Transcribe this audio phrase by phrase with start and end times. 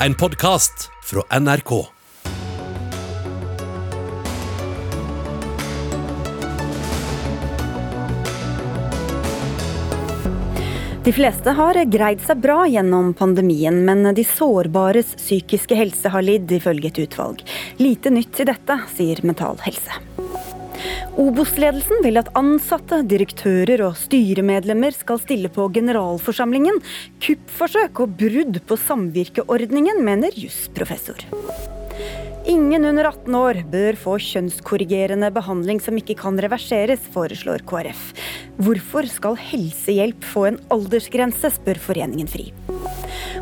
[0.00, 1.86] en podkast fra NRK.
[11.04, 16.50] De fleste har greid seg bra gjennom pandemien, men de sårbares psykiske helse har lidd,
[16.52, 17.46] ifølge et utvalg.
[17.78, 20.02] Lite nytt i dette, sier Mental Helse.
[21.16, 26.82] Obos-ledelsen vil at ansatte, direktører og styremedlemmer skal stille på generalforsamlingen.
[27.24, 31.24] Kuppforsøk og brudd på samvirkeordningen, mener jusprofessor.
[32.46, 38.12] Ingen under 18 år bør få kjønnskorrigerende behandling som ikke kan reverseres, foreslår KrF.
[38.60, 42.52] Hvorfor skal helsehjelp få en aldersgrense, spør Foreningen FRI.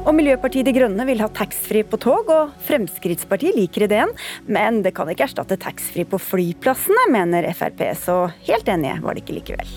[0.05, 4.11] Og Miljøpartiet De Grønne vil ha taxfree på tog, og Fremskrittspartiet liker ideen,
[4.45, 9.25] men det kan ikke erstatte taxfree på flyplassene, mener Frp, så helt enige var de
[9.25, 9.73] ikke likevel.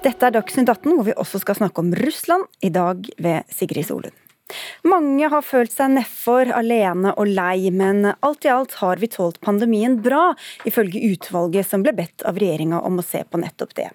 [0.00, 3.90] Dette er Dagsnytt 18, hvor vi også skal snakke om Russland, i dag ved Sigrid
[3.90, 4.16] Solund.
[4.88, 9.36] Mange har følt seg nedfor, alene og lei, men alt i alt har vi tålt
[9.44, 10.30] pandemien bra,
[10.64, 13.90] ifølge utvalget som ble bedt av regjeringa om å se på nettopp det.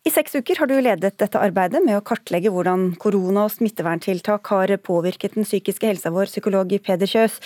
[0.00, 4.48] I seks uker har du ledet dette arbeidet med å kartlegge hvordan korona og smitteverntiltak
[4.48, 7.36] har påvirket den psykiske helsa vår, psykolog Peder Kjøs.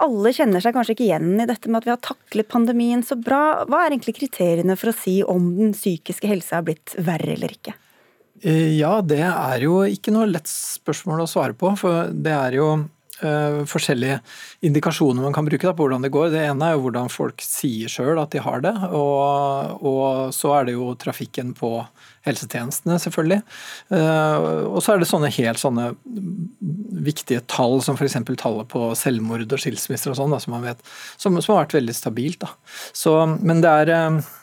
[0.00, 3.18] Alle kjenner seg kanskje ikke igjen i dette med at vi har taklet pandemien så
[3.20, 3.66] bra.
[3.68, 7.52] Hva er egentlig kriteriene for å si om den psykiske helsa har blitt verre eller
[7.58, 7.76] ikke?
[8.40, 11.74] Eh, ja, det er jo ikke noe lett spørsmål å svare på.
[11.76, 12.70] For det er jo
[13.22, 14.18] uh, forskjellige
[14.64, 16.30] indikasjoner man kan bruke da, på hvordan det går.
[16.32, 18.74] Det ene er jo hvordan folk sier sjøl at de har det.
[18.88, 21.72] Og, og, så er det jo trafikken på
[22.26, 23.40] helsetjenestene, selvfølgelig.
[23.92, 25.90] Uh, og så er det sånne helt sånne
[27.08, 28.18] viktige tall som f.eks.
[28.40, 30.82] tallet på selvmord og skilsmisser og sånn, som man vet,
[31.16, 32.42] som, som, har vært veldig stabilt.
[32.44, 32.52] Da.
[32.96, 34.34] Så, men det er uh,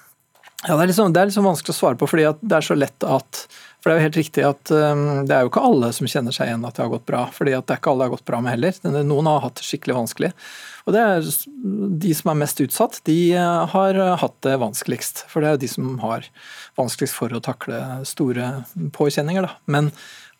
[0.65, 2.77] ja, det er, liksom, det er liksom vanskelig å svare på, fordi det er så
[2.77, 3.45] lett at
[3.85, 6.33] for Det er jo helt riktig at um, det er jo ikke alle som kjenner
[6.33, 7.19] seg igjen at det har gått bra.
[7.29, 8.79] fordi at det er ikke alle det har gått bra med heller.
[9.05, 10.29] Noen har hatt det skikkelig vanskelig.
[10.89, 11.27] Og det er
[12.01, 15.27] De som er mest utsatt, de uh, har hatt det vanskeligst.
[15.29, 16.25] For det er jo de som har
[16.81, 18.47] vanskeligst for å takle store
[18.97, 19.45] påkjenninger.
[19.45, 19.53] Da.
[19.69, 19.91] Men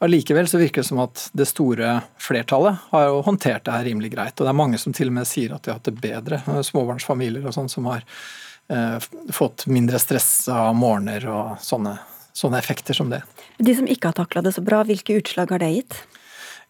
[0.02, 4.16] allikevel så virker det som at det store flertallet har jo håndtert det her rimelig
[4.18, 4.34] greit.
[4.40, 6.42] Og det er mange som til og med sier at de har hatt det bedre.
[6.66, 8.02] Småbarnsfamilier og sånn som har
[8.74, 8.98] eh,
[9.30, 11.94] fått mindre stress av morgener og sånne
[12.36, 13.22] sånne effekter som det.
[13.58, 15.98] De som ikke har takla det så bra, hvilke utslag har det gitt?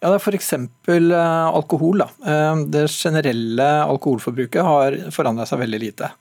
[0.03, 0.51] Ja, det er F.eks.
[0.53, 2.03] Eh, alkohol.
[2.03, 2.09] Da.
[2.27, 6.11] Eh, det generelle alkoholforbruket har forandra seg veldig lite.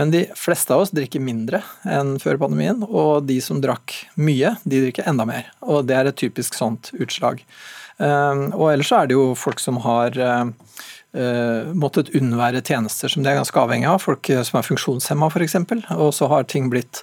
[0.00, 4.56] Men de fleste av oss drikker mindre enn før pandemien, og de som drakk mye,
[4.64, 5.52] de drikker enda mer.
[5.62, 7.44] Og Det er et typisk sånt utslag.
[8.00, 10.16] Eh, og ellers er det jo folk som har
[11.74, 14.02] måttet unnvære tjenester som de er ganske avhengig av.
[14.04, 15.56] Folk som er funksjonshemma f.eks.
[15.96, 17.02] Og så har ting blitt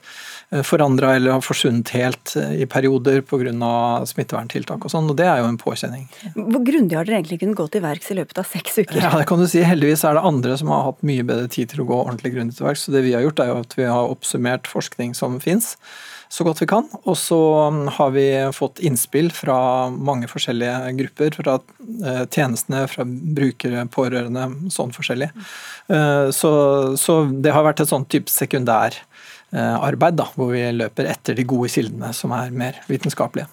[0.52, 4.06] Eh, forandra eller har forsvunnet helt eh, i perioder pga.
[4.06, 6.06] smitteverntiltak og sånn, og det er jo en påkjenning.
[6.36, 9.00] Hvor grundig har dere egentlig kunnet gå til verks i løpet av seks uker?
[9.02, 9.64] Ja, det kan du si.
[9.66, 12.58] Heldigvis er det andre som har hatt mye bedre tid til å gå ordentlig grundig
[12.58, 12.86] til verks.
[12.86, 15.76] Så det vi har gjort er jo at vi har oppsummert forskning som fins
[16.36, 16.90] så godt vi kan.
[17.06, 17.40] Og så
[17.72, 19.58] mm, har vi fått innspill fra
[19.90, 21.40] mange forskjellige grupper.
[21.40, 25.32] Fra eh, tjenestene, fra brukere, pårørende, sånn forskjellig.
[26.34, 26.52] Så,
[26.98, 28.96] så det har vært et sånn type sekundær
[29.56, 33.48] Eh, da, hvor vi løper etter de gode kildene som er mer vitenskapelige.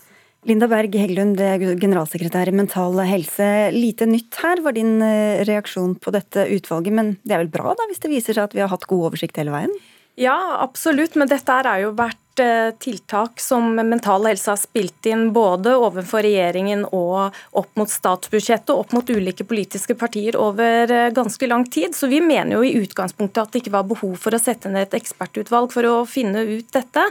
[0.48, 1.38] Linda Berg Heggelund,
[1.78, 3.70] generalsekretær i Mental Helse.
[3.70, 7.76] Lite nytt her var din eh, reaksjon på dette utvalget, men det er vel bra
[7.78, 9.76] da, hvis det viser seg at vi har hatt god oversikt hele veien?
[10.20, 15.26] Ja, absolutt, men dette er jo vært Eh, tiltak som Mental Helse har spilt inn
[15.36, 21.10] både overfor regjeringen og opp mot statsbudsjettet og opp mot ulike politiske partier over eh,
[21.12, 21.92] ganske lang tid.
[21.92, 24.88] Så vi mener jo i utgangspunktet at det ikke var behov for å sette ned
[24.88, 27.04] et ekspertutvalg for å finne ut dette.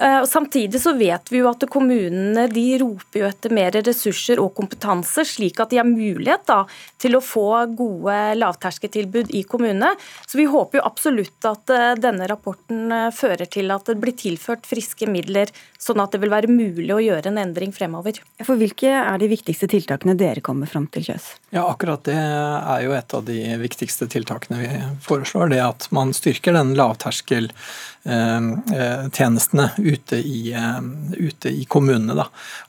[0.00, 4.54] Eh, samtidig så vet vi jo at kommunene de roper jo etter mer ressurser og
[4.56, 6.62] kompetanse, slik at de har mulighet da,
[6.96, 9.92] til å få gode lavterskeltilbud i kommunene.
[10.24, 14.16] Så vi håper jo absolutt at eh, denne rapporten eh, fører til at det blir
[14.16, 18.22] tilført friske midler, sånn at det vil være mulig å gjøre en endring fremover.
[18.40, 21.24] For Hvilke er de viktigste tiltakene dere kommer fram til, Kjøs?
[21.52, 24.70] Ja, Akkurat det er jo et av de viktigste tiltakene vi
[25.04, 25.52] foreslår.
[25.52, 29.68] Det at man styrker den lavterskeltjenestene.
[29.68, 30.80] Eh, ute i, eh,
[31.18, 32.16] ute i kommunene.
[32.18, 32.26] Da.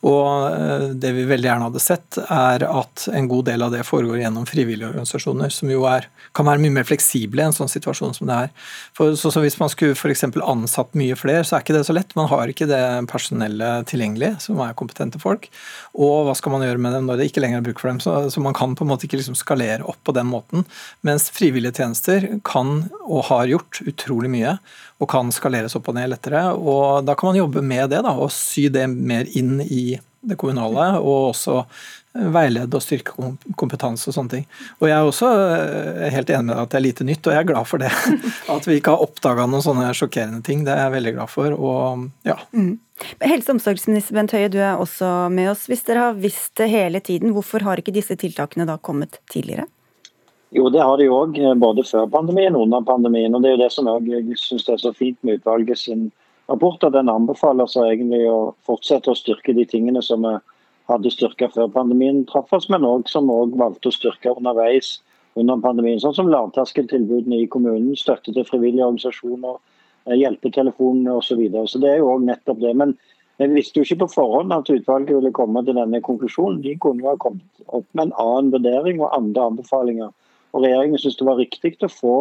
[0.08, 4.22] Og det vi veldig gjerne hadde sett, er at en god del av det foregår
[4.24, 6.08] gjennom frivillige organisasjoner, som jo er,
[6.38, 8.52] kan være mye mer fleksible i en sånn situasjon som det er.
[8.98, 10.26] For, så, så Hvis man skulle f.eks.
[10.26, 12.16] ansatt mye flere, så er ikke det så lett.
[12.18, 12.82] Man har ikke det
[13.12, 15.50] personellet tilgjengelig, som er kompetente folk.
[15.94, 18.02] Og hva skal man gjøre med dem når det ikke lenger er bruk for dem?
[18.04, 20.66] Så, så man kan på en måte ikke liksom skalere opp på den måten.
[21.08, 24.56] Mens frivillige tjenester kan og har gjort utrolig mye
[25.02, 26.52] og kan skaleres opp og ned lettere.
[26.54, 30.38] og Da kan man jobbe med det da, og sy det mer inn i det
[30.38, 31.64] kommunale, og også
[32.12, 34.46] veilede og styrke kompetanse og sånne ting.
[34.82, 37.34] Og Jeg er også eh, helt enig med deg at det er lite nytt, og
[37.34, 37.92] jeg er glad for det.
[38.56, 40.66] At vi ikke har oppdaga noen sånne sjokkerende ting.
[40.68, 41.56] Det er jeg veldig glad for.
[41.56, 42.36] og ja.
[42.52, 42.74] Mm.
[43.24, 45.66] Helse- og omsorgsminister Bent Høie, du er også med oss.
[45.72, 49.66] Hvis dere har visst det hele tiden, hvorfor har ikke disse tiltakene da kommet tidligere?
[50.52, 53.36] Jo, det har de òg, eh, både før pandemien og under pandemien.
[53.36, 56.12] og Det er jo det som jeg syns er så fint med utvalget sin
[56.50, 60.34] rapport, at den anbefaler seg egentlig å fortsette å styrke de tingene som vi
[60.90, 65.00] hadde styrka før pandemien traff oss, men òg som vi valgte å styrke underveis
[65.40, 66.02] under pandemien.
[66.04, 69.56] Sånn som lavterskeltilbudene i kommunen, støtte til frivillige organisasjoner,
[70.08, 71.28] eh, hjelpetelefonene osv.
[71.30, 71.68] Så, videre.
[71.68, 72.76] så det er jo òg nettopp det.
[72.76, 72.98] Men
[73.40, 76.62] vi visste jo ikke på forhånd at utvalget ville komme til denne konklusjonen.
[76.62, 80.12] De kunne jo ha kommet opp med en annen vurdering og andre anbefalinger.
[80.52, 82.16] Og Regjeringen syntes det var riktig å få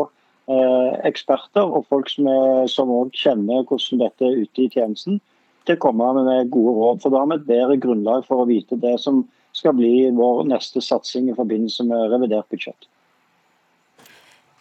[0.51, 2.29] eh, eksperter og folk som,
[2.71, 5.21] som også kjenner hvordan dette er ute i tjenesten,
[5.67, 7.03] til å komme med gode råd.
[7.03, 9.25] For Da har vi et bedre grunnlag for å vite det som
[9.57, 12.89] skal bli vår neste satsing i forbindelse med revidert budsjett.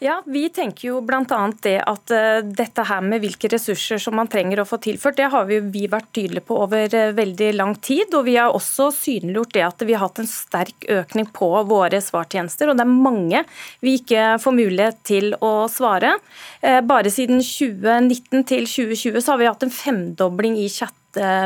[0.02, 1.40] Ja, Vi tenker jo bl.a.
[1.60, 5.28] det at uh, dette her med hvilke ressurser som man trenger å få tilført, det
[5.34, 8.16] har vi, vi vært tydelige på over uh, veldig lang tid.
[8.16, 12.00] Og vi har også synliggjort det at vi har hatt en sterk økning på våre
[12.00, 12.72] svartjenester.
[12.72, 13.44] Og det er mange
[13.84, 16.16] vi ikke får mulighet til å svare.
[16.64, 20.96] Uh, bare siden 2019 til 2020 så har vi hatt en femdobling i chat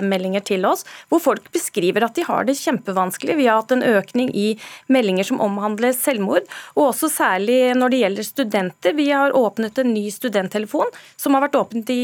[0.04, 3.38] meldinger til oss, hvor folk beskriver at de har det kjempevanskelig.
[3.40, 4.54] Vi har hatt en økning i
[4.92, 8.98] meldinger som omhandler selvmord, og også særlig når det gjelder studenter.
[8.98, 12.04] Vi har åpnet en ny studenttelefon som har vært åpnet i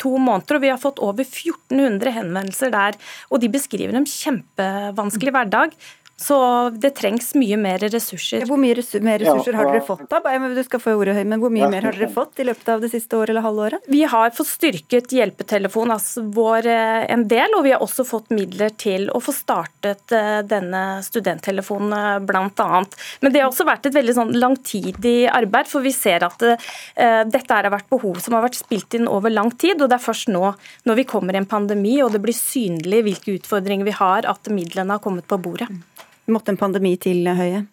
[0.00, 2.98] to måneder, og vi har fått over 1400 henvendelser der.
[3.30, 5.76] Og de beskriver en kjempevanskelig hverdag.
[6.16, 6.36] Så
[6.70, 8.44] det trengs mye mer ressurser.
[8.46, 10.20] Hvor mye ressurser, mer ressurser har dere fått da?
[10.54, 12.84] Du skal få ordet høy, men Hvor mye mer har dere fått i løpet av
[12.84, 13.88] det siste året eller halvåret?
[13.90, 18.30] Vi har fått styrket hjelpetelefonen, altså vår eh, en del, og vi har også fått
[18.34, 22.84] midler til å få startet eh, denne studenttelefonen eh, bl.a.
[23.20, 27.56] Men det har også vært et veldig sånn langtidig arbeid, for vi ser at dette
[27.56, 29.82] har vært behov som har vært spilt inn over lang tid.
[29.82, 30.52] og Det er først nå
[30.86, 34.52] når vi kommer i en pandemi og det blir synlig hvilke utfordringer vi har, at
[34.52, 35.70] midlene har kommet på bordet
[36.32, 37.64] måtte en pandemi til, Høie?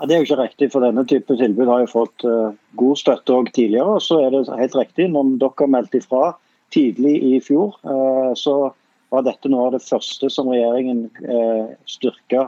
[0.00, 2.98] Ja, det er jo ikke riktig, for denne type tilbud har jo fått uh, god
[3.00, 3.98] støtte òg tidligere.
[3.98, 6.34] og Så er det helt riktig, når dere meldte ifra
[6.74, 8.72] tidlig i fjor, uh, så
[9.10, 12.46] var dette noe av det første som regjeringen uh, styrka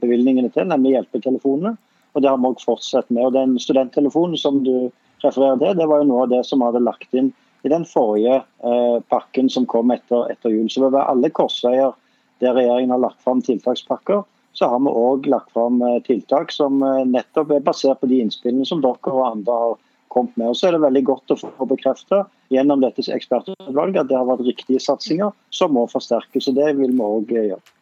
[0.00, 1.74] bevilgningene til, nemlig hjelpetelefonene.
[2.14, 3.26] Og Det har vi òg fortsatt med.
[3.26, 4.88] og Den studenttelefonen som du
[5.24, 7.32] refererer til, det var jo noe av det som vi hadde lagt inn
[7.66, 8.38] i den forrige
[9.10, 10.70] pakken som kom etter, etter jul.
[10.70, 11.92] Så ved alle korsveier
[12.40, 14.22] der regjeringen har lagt fram tiltakspakker,
[14.58, 18.22] så har vi òg lagt fram eh, tiltak som eh, nettopp er basert på de
[18.24, 19.74] innspillene som dere og andre har
[20.14, 20.48] kommet med.
[20.48, 22.22] Og så er det veldig godt å få bekrefta
[22.54, 26.48] gjennom dette ekspertutvalget at det har vært riktige satsinger som må forsterkes.
[26.48, 27.75] og Det vil vi òg eh, gjøre.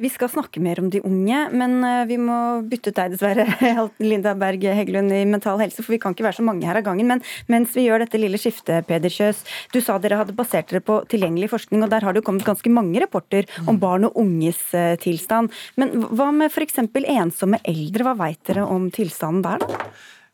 [0.00, 3.44] Vi skal snakke mer om de unge, men eh, vi må bytte ut deg dessverre,
[4.10, 6.86] Linda Berg Heggelund i Mental Helse, for vi kan ikke være så mange her av
[6.86, 7.10] gangen.
[7.10, 7.20] Men
[7.52, 9.42] mens vi gjør dette lille skiftet, Peder Kjøs,
[9.74, 12.48] du sa dere hadde basert dere på tilgjengelig forskning, og der har det jo kommet
[12.48, 15.52] ganske mange rapporter om barn og unges eh, tilstand.
[15.76, 16.80] Men hva med f.eks.
[16.80, 19.92] ensomme eldre, hva veit dere om tilstanden der, da?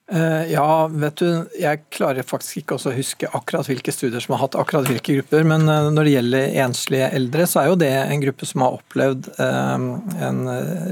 [0.09, 1.27] Eh, ja, vet du,
[1.61, 5.45] jeg klarer faktisk ikke å huske akkurat hvilke studier som har hatt akkurat hvilke grupper,
[5.45, 8.79] men eh, når det gjelder enslige eldre, så er jo det en gruppe som har
[8.79, 9.85] opplevd eh,
[10.31, 10.41] en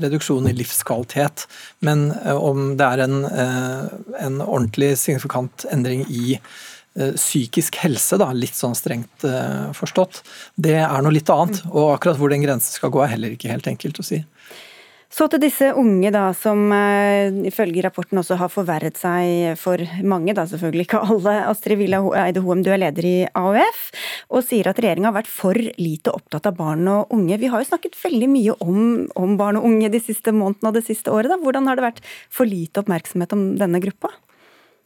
[0.05, 1.47] reduksjon i livskvalitet.
[1.87, 6.39] Men om det er en, en ordentlig signifikant endring i
[6.97, 9.25] psykisk helse, da, litt sånn strengt
[9.77, 10.23] forstått,
[10.57, 11.61] det er noe litt annet.
[11.69, 14.23] Og akkurat hvor den grensen skal gå er heller ikke helt enkelt å si.
[15.13, 20.35] Så til disse unge da, som uh, ifølge rapporten også har forverret seg for mange,
[20.37, 21.37] da selvfølgelig ikke alle.
[21.47, 23.87] Astrid Villa Eide Hoem, du er leder i AUF,
[24.35, 27.39] og sier at regjeringa har vært for lite opptatt av barn og unge.
[27.41, 28.83] Vi har jo snakket veldig mye om,
[29.15, 31.31] om barn og unge de siste månedene og det siste året.
[31.33, 31.41] Da.
[31.41, 34.11] Hvordan har det vært for lite oppmerksomhet om denne gruppa?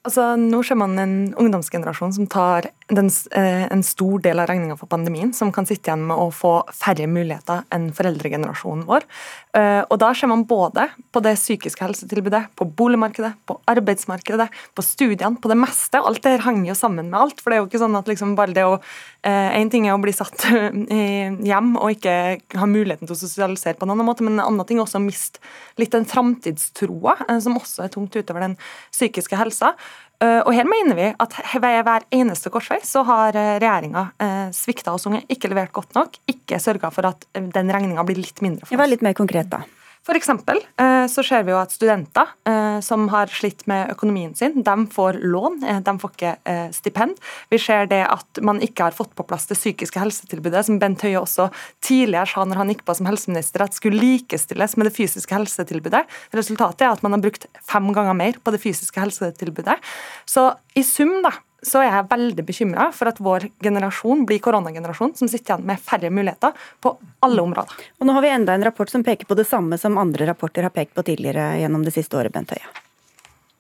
[0.01, 4.79] Altså, nå ser man en ungdomsgenerasjon som tar den, eh, en stor del av regninga
[4.79, 9.05] for pandemien, som kan sitte igjen med å få færre muligheter enn foreldregenerasjonen vår.
[9.53, 14.83] Eh, og Da ser man både på det psykiske helsetilbudet, på boligmarkedet, på arbeidsmarkedet, på
[14.83, 16.01] studiene, på det meste.
[16.01, 17.41] Alt det henger jo sammen med alt.
[17.41, 18.81] for det er jo ikke sånn at liksom bare det å
[19.23, 20.33] En ting er å bli satt
[21.45, 24.67] hjem og ikke ha muligheten til å sosialisere på en annen måte, men en annen
[24.67, 25.41] ting er også å miste
[25.77, 28.57] litt den framtidstroa, eh, som også er tungt utover den
[28.91, 29.75] psykiske helsa.
[30.21, 34.49] Eh, og her mener vi at ved hver eneste korsvei så har eh, regjeringa eh,
[34.53, 38.43] svikta oss unge, ikke levert godt nok, ikke sørga for at den regninga blir litt
[38.45, 38.83] mindre for oss.
[38.83, 39.63] Vær litt mer konkret, da.
[40.11, 44.33] For eksempel, eh, så ser vi jo at studenter eh, som har slitt med økonomien
[44.35, 46.33] sin, de får lån, eh, de får ikke
[46.75, 47.21] stipend.
[47.53, 51.05] Vi ser det at man ikke har fått på plass det psykiske helsetilbudet, som Bent
[51.07, 51.47] Høie også
[51.87, 56.03] tidligere sa når han gikk på som helseminister, at skulle likestilles med det fysiske helsetilbudet.
[56.35, 59.79] Resultatet er at man har brukt fem ganger mer på det fysiske helsetilbudet.
[60.27, 65.15] Så i sum, da, så er jeg veldig bekymra for at vår generasjon blir koronagenerasjon
[65.19, 66.95] som sitter igjen med færre muligheter på
[67.27, 67.89] alle områder.
[68.01, 70.67] Og Nå har vi enda en rapport som peker på det samme som andre rapporter
[70.67, 72.65] har pekt på tidligere gjennom det siste året, Bent Høie.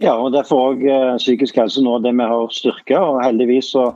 [0.00, 3.00] Ja, og derfor òg eh, psykisk helse nå det vi har styrka.
[3.04, 3.90] Og heldigvis så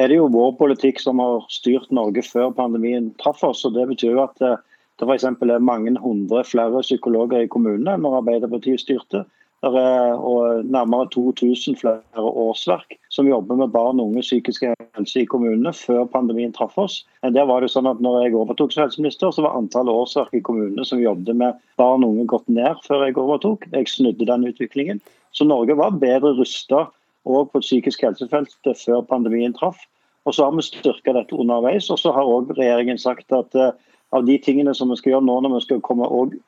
[0.00, 3.62] er det jo vår politikk som har styrt Norge før pandemien traff oss.
[3.64, 4.58] og Det betyr jo at eh,
[4.98, 5.26] det f.eks.
[5.26, 9.24] er mange hundre flere psykologer i kommunene når Arbeiderpartiet styrte.
[9.64, 15.28] Det er nærmere 2000 flere årsverk som jobber med barn og unge psykiske helse i
[15.30, 16.98] kommunene før pandemien traff oss.
[17.22, 20.42] Der var det sånn at når jeg overtok som helseminister, så var antallet årsverk i
[20.44, 23.64] kommunene som jobbet med barn og unge gått ned før jeg overtok.
[23.72, 25.00] Jeg snudde den utviklingen.
[25.32, 26.84] Så Norge var bedre rusta
[27.24, 29.80] òg på psykisk helsefeltet før pandemien traff.
[30.28, 31.88] Og så har vi styrka dette underveis.
[31.92, 33.72] Og så har òg regjeringen sagt at uh,
[34.14, 36.06] av de tingene som vi skal gjøre nå når vi skal komme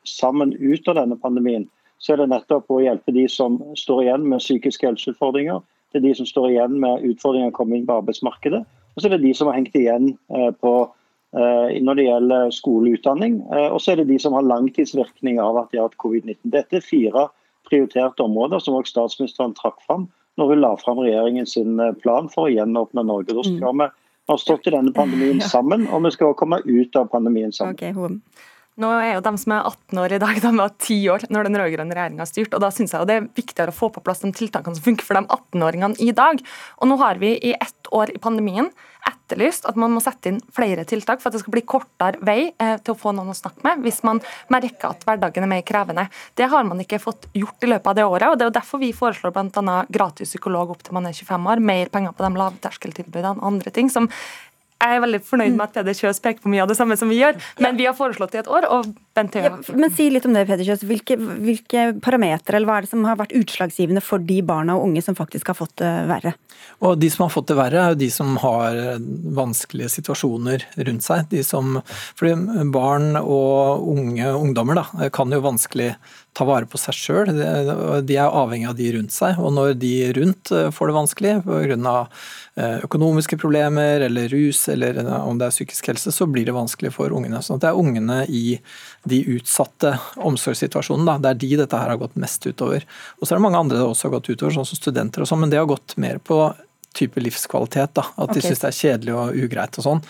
[0.08, 1.66] sammen ut av denne pandemien,
[1.98, 5.62] så er det nettopp å hjelpe de som står igjen med psykiske helseutfordringer.
[5.92, 8.62] Det er de som står igjen med utfordringer å komme inn på arbeidsmarkedet.
[8.96, 10.74] Og så er det de som har hengt igjen eh, på,
[11.36, 13.40] eh, når det gjelder skoleutdanning.
[13.46, 13.56] og.
[13.56, 16.38] Eh, og så er det de som har langtidsvirkninger av at de har hatt covid-19.
[16.52, 17.28] Dette er fire
[17.68, 21.56] prioriterte områder som også statsministeren trakk fram når hun la fram regjeringens
[22.02, 23.32] plan for å gjenåpne Norge.
[23.32, 23.80] Da skal mm.
[23.80, 23.88] vi
[24.28, 27.78] har stått i denne pandemien sammen, og vi skal komme ut av pandemien sammen.
[27.78, 27.96] Okay,
[28.82, 31.48] nå er jo de som er 18 år i dag, de var 10 år når
[31.48, 32.58] den rød-grønne regjeringa styrte.
[32.58, 35.06] og Da syns jeg det er viktigere å få på plass de tiltakene som funker
[35.06, 36.42] for de 18-åringene i dag.
[36.80, 38.70] Og nå har vi i ett år i pandemien
[39.06, 42.50] etterlyst at man må sette inn flere tiltak for at det skal bli kortere vei
[42.50, 44.20] eh, til å få noen å snakke med, hvis man
[44.52, 46.08] merker at hverdagen er mer krevende.
[46.38, 48.28] Det har man ikke fått gjort i løpet av det året.
[48.28, 49.76] og Det er jo derfor vi foreslår bl.a.
[49.92, 53.74] gratis psykolog opp til man er 25 år, mer penger på de lavterskeltilbudene og andre
[53.74, 54.10] ting som
[54.76, 57.08] jeg er veldig fornøyd med at Peder Kjøs peker på mye av det samme som
[57.08, 58.66] vi gjør, men vi har foreslått det i et år.
[58.68, 60.84] og Bent Høie ja, Men si litt om det, Peder Kjøs.
[60.84, 64.90] Hvilke, hvilke parametere eller hva er det som har vært utslagsgivende for de barna og
[64.90, 66.34] unge som faktisk har fått det verre?
[66.84, 68.76] Og De som har fått det verre, er jo de som har
[69.36, 71.24] vanskelige situasjoner rundt seg.
[71.32, 71.80] De som,
[72.18, 75.94] fordi Barn og unge ungdommer da, kan jo vanskelig
[76.36, 77.30] ta vare på seg sjøl.
[77.32, 79.38] De er avhengig av de rundt seg.
[79.40, 81.94] Og når de rundt eh, får det vanskelig pga.
[82.56, 86.94] Eh, økonomiske problemer eller rus eller om det er psykisk helse, så blir det vanskelig
[86.94, 87.42] for ungene.
[87.44, 88.58] Så det er ungene i
[89.04, 91.18] de utsatte omsorgssituasjonene.
[91.20, 92.86] Det er de dette her har gått mest utover.
[93.20, 95.28] Og så er det mange andre det også har gått utover, sånn som studenter og
[95.28, 96.40] sånn, men det har gått mer på
[96.96, 97.94] type livskvalitet.
[97.98, 98.40] da, At okay.
[98.40, 100.02] de syns det er kjedelig og ugreit og sånn.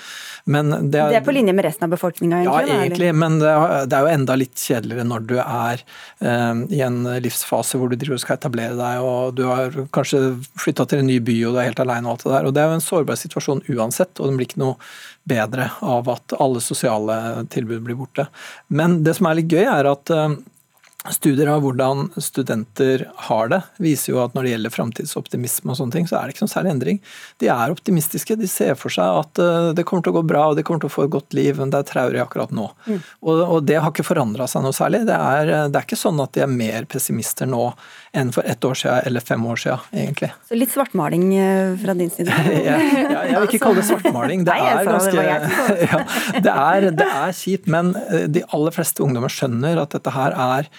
[0.46, 2.44] Men det det er på linje med resten av befolkninga?
[2.46, 6.62] Ja, egentlig, men det er, det er, jo enda litt kjedeligere når du er eh,
[6.76, 10.22] i en livsfase hvor du driver og skal etablere deg, og du har kanskje
[10.62, 12.48] flytta til en ny by og du er helt aleine og alt det der.
[12.48, 14.78] Og det er jo en sårbar situasjon uansett, og den blir ikke noe
[15.26, 18.28] bedre av at alle sosiale tilbud blir borte.
[18.68, 20.36] Men det som er litt gøy, er at eh,
[21.12, 25.94] Studier av hvordan studenter har det, viser jo at når det gjelder framtidsoptimisme, og sånne
[25.94, 27.00] ting, så er det ikke noen særlig endring.
[27.42, 28.36] De er optimistiske.
[28.40, 30.82] De ser for seg at eh, det kommer til å gå bra og de kommer
[30.82, 32.66] til å få et godt liv, men det er traurig akkurat nå.
[32.86, 32.98] Mm.
[33.26, 35.04] Og, og, det har ikke forandra seg noe særlig.
[35.08, 37.68] Det er, eh, det er, ikke sånn at de er mer pessimister nå
[38.16, 40.32] enn for ett år siden eller fem år siden, egentlig.
[40.48, 42.42] Så litt svartmaling eh, fra din side?
[42.56, 44.46] jeg, jeg, vil ikke kalle det svartmaling.
[44.46, 46.02] Det er ganske ja,
[46.40, 47.94] det, er, det er kjipt, men
[48.32, 50.70] de aller fleste ungdommer skjønner at dette her er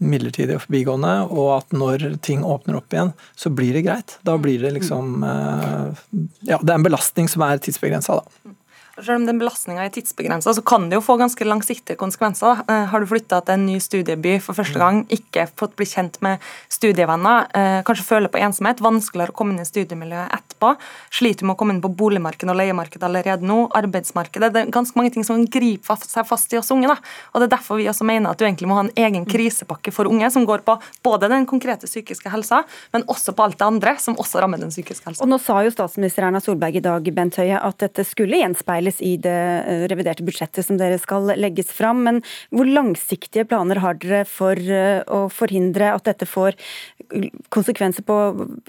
[0.00, 4.16] midlertidig og forbigående, og at når ting åpner opp igjen, så blir det greit.
[4.26, 6.00] Da blir det liksom eh,
[6.48, 8.54] Ja, det er en belastning som er tidsbegrensa, da.
[9.00, 12.60] Selv om den belastninga er tidsbegrensa, så kan det jo få ganske langsiktige konsekvenser.
[12.68, 14.82] Eh, har du flytta til en ny studieby for første mm.
[14.82, 19.54] gang, ikke fått bli kjent med studievenner, eh, kanskje føler på ensomhet, vanskeligere å komme
[19.54, 20.74] inn i studiemiljøet etterpå,
[21.16, 24.98] sliter med å komme inn på boligmarkedet og leiemarkedet allerede nå, arbeidsmarkedet Det er ganske
[24.98, 26.92] mange ting som griper seg fast i oss unge.
[26.92, 26.98] da.
[27.32, 29.30] Og Det er derfor vi også mener at du egentlig må ha en egen mm.
[29.32, 33.58] krisepakke for unge, som går på både den konkrete psykiske helsa, men også på alt
[33.58, 35.24] det andre som også rammer den psykiske helsa.
[35.24, 38.89] Og Nå sa jo statsminister Erna Solberg i dag Bent Høie, at dette skulle gjenspeile
[38.90, 42.04] avspeiles i det eh, reviderte budsjettet som dere skal legges fram.
[42.04, 46.56] Men hvor langsiktige planer har dere for eh, å forhindre at dette får
[47.50, 48.16] konsekvenser på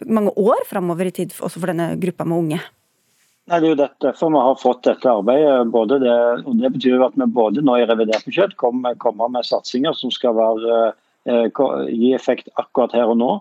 [0.05, 2.61] mange år framover i tid, også for denne gruppa med unge?
[3.49, 6.01] Nei, det er jo derfor vi har fått dette arbeidet.
[6.01, 9.93] Det, og det betyr at vi både nå i revidert budsjett kommer, kommer med satsinger
[9.97, 10.93] som skal være,
[11.25, 11.47] eh,
[11.89, 13.31] gi effekt akkurat her og nå.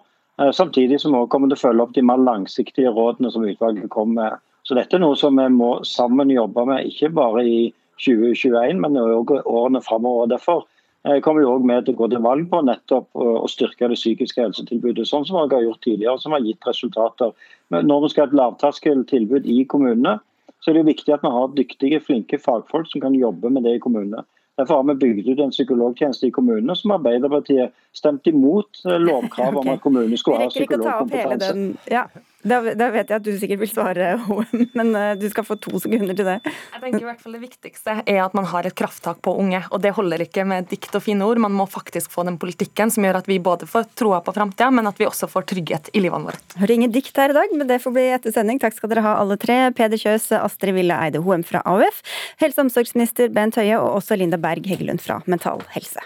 [0.56, 4.14] Samtidig som vi kommer til å følge opp de mer langsiktige rådene som utvalget kommer
[4.22, 4.38] med
[4.70, 7.62] så dette er noe som vi må sammen jobbe med, ikke bare i
[7.98, 10.30] 2021, men også årene framover.
[10.30, 10.68] Derfor
[11.02, 13.96] Jeg kommer jo også med til å gå til valg på nettopp å styrke det
[13.96, 17.32] psykiske helsetilbudet, sånn som vi har gjort tidligere, som har gitt resultater.
[17.72, 20.18] Men når vi skal ha et lavterskeltilbud i kommunene,
[20.60, 23.78] så er det viktig at vi har dyktige, flinke fagfolk som kan jobbe med det
[23.78, 24.26] i kommunene.
[24.60, 29.56] Derfor har vi bygd ut en psykologtjeneste i kommunene som Arbeiderpartiet stemte imot eh, lovkrav
[29.56, 31.54] om at kommunene skulle ha psykologkompetanse.
[32.40, 34.14] Da, da, vet jeg at du sikkert vil svare,
[34.78, 36.38] men eh, du skal få to sekunder til det.
[36.46, 39.60] Jeg tenker i hvert fall Det viktigste er at man har et krafttak på unge.
[39.68, 41.40] og Det holder ikke med dikt og fine ord.
[41.42, 44.70] Man må faktisk få den politikken som gjør at vi både får troa på framtida,
[44.72, 46.40] men at vi også får trygghet i livene våre.
[46.62, 48.60] Hører ingen dikt her i dag, men det får bli etter sending.
[48.62, 49.58] Takk skal dere ha alle tre.
[49.76, 52.00] Peder Kjøs, Astrid Ville Eide Hoem fra AUF,
[52.40, 56.00] helse- og omsorgsminister Bent Høie og også Linda Berg Heggelund fra Mental Helse.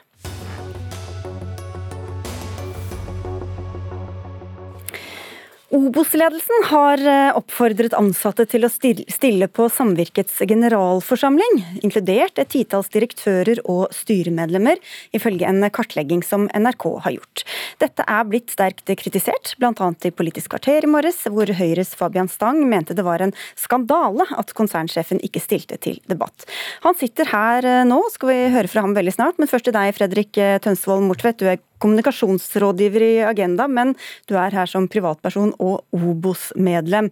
[5.72, 13.62] Obos-ledelsen har eh, oppfordret ansatte til å stille på samvirkets generalforsamling, inkludert et titalls direktører
[13.64, 14.76] og styremedlemmer,
[15.16, 17.44] ifølge en kartlegging som NRK har gjort.
[17.80, 19.90] Dette er blitt sterkt kritisert, bl.a.
[20.04, 24.52] i Politisk kvarter i morges, hvor Høyres Fabian Stang mente det var en skandale at
[24.58, 26.44] konsernsjefen ikke stilte til debatt.
[26.84, 29.78] Han sitter her eh, nå, skal vi høre fra ham veldig snart, men først til
[29.80, 31.40] deg, Fredrik eh, Tønsvold Mortvedt.
[31.40, 33.94] Du er kommunikasjonsrådgiver i Agenda, men
[34.30, 37.10] du er her som privatperson og Obos-medlem.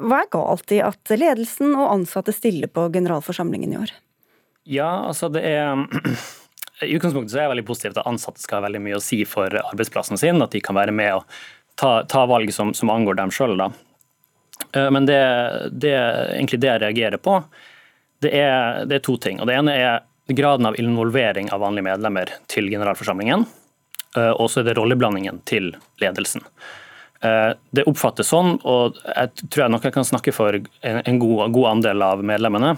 [0.00, 3.92] Hva er galt i at ledelsen og ansatte stiller på generalforsamlingen i år?
[4.64, 5.84] Ja, altså det er
[6.84, 9.22] I utgangspunktet så er jeg veldig positivt at ansatte skal ha veldig mye å si
[9.28, 11.28] for arbeidsplassen sin, at de kan være med og
[11.80, 13.60] ta, ta valg som, som, angår dem sjøl.
[13.60, 15.20] Eh, men det,
[15.70, 15.94] det,
[16.34, 17.38] egentlig det jeg reagerer på,
[18.24, 19.40] det er, det er to ting.
[19.40, 23.44] Og Det ene er graden av involvering av vanlige medlemmer til generalforsamlingen.
[24.16, 26.44] Eh, og så er det rolleblandingen til ledelsen.
[27.24, 31.46] Eh, det oppfattes sånn, og jeg tror jeg nok jeg kan snakke for en god,
[31.56, 32.74] god andel av medlemmene,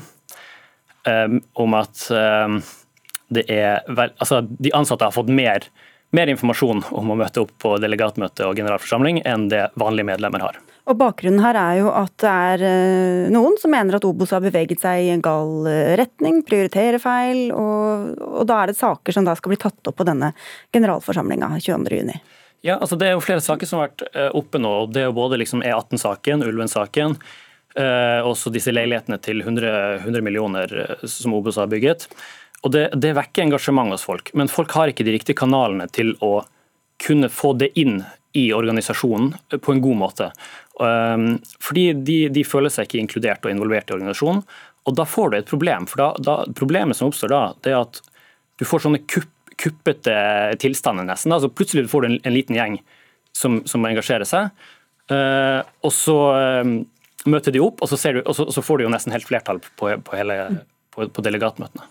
[1.08, 2.06] eh, om at
[3.26, 5.64] det er altså de ansatte har fått mer,
[6.16, 10.58] mer informasjon om å møte opp på delegatmøte og generalforsamling enn det vanlige medlemmer har.
[10.86, 14.42] Og Bakgrunnen her er jo at det er eh, noen som mener at Obos har
[14.44, 19.16] beveget seg i en gal eh, retning, prioriterer feil, og, og da er det saker
[19.16, 20.30] som da skal bli tatt opp på denne
[20.74, 22.14] generalforsamlinga 22.6.
[22.66, 24.76] Ja, altså Det er jo flere saker som har vært eh, oppe nå.
[24.94, 27.18] Det er jo både liksom E18-saken, Ulven-saken,
[27.76, 30.70] også disse leilighetene til 100, 100 millioner
[31.12, 32.06] som Obos har bygget.
[32.66, 36.16] Og det, det vekker engasjement hos folk, men folk har ikke de riktige kanalene til
[36.24, 36.40] å
[37.02, 38.00] kunne få det inn
[38.36, 40.30] i organisasjonen på en god måte.
[40.80, 44.42] Um, fordi de, de, føler seg ikke inkludert og involvert i organisasjonen.
[44.86, 45.86] Og da får du et problem.
[45.88, 48.02] for da, da, Problemet som oppstår da, det er at
[48.60, 50.16] du får sånne kupp, kuppete
[50.60, 51.32] tilstander nesten.
[51.32, 52.80] Altså plutselig får du en, en liten gjeng
[53.36, 54.52] som, som engasjerer seg.
[55.12, 56.18] Uh, og så
[56.66, 56.78] um,
[57.30, 59.62] møter de opp, og så, du, og så, så, får du jo nesten helt flertall
[59.78, 60.40] på, på hele
[60.96, 61.84] på, på delegatmøtene.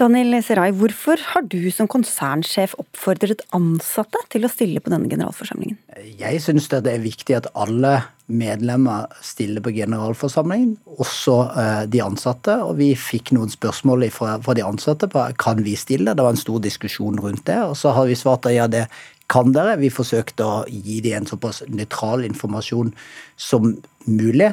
[0.00, 5.78] Daniel Serai, hvorfor har du som konsernsjef oppfordret ansatte til å stille på denne generalforsamlingen?
[6.20, 12.54] Jeg syns det er viktig at alle medlemmer stiller på generalforsamlingen, også eh, de ansatte.
[12.64, 16.14] Og vi fikk noen spørsmål fra, de ansatte på kan vi stille.
[16.14, 17.58] Det var en stor diskusjon rundt det.
[17.66, 18.86] Og så har vi svart at ja, det
[19.32, 19.78] kan dere.
[19.80, 22.92] Vi forsøkte å gi dem en såpass nøytral informasjon
[23.40, 23.74] som
[24.08, 24.52] mulig.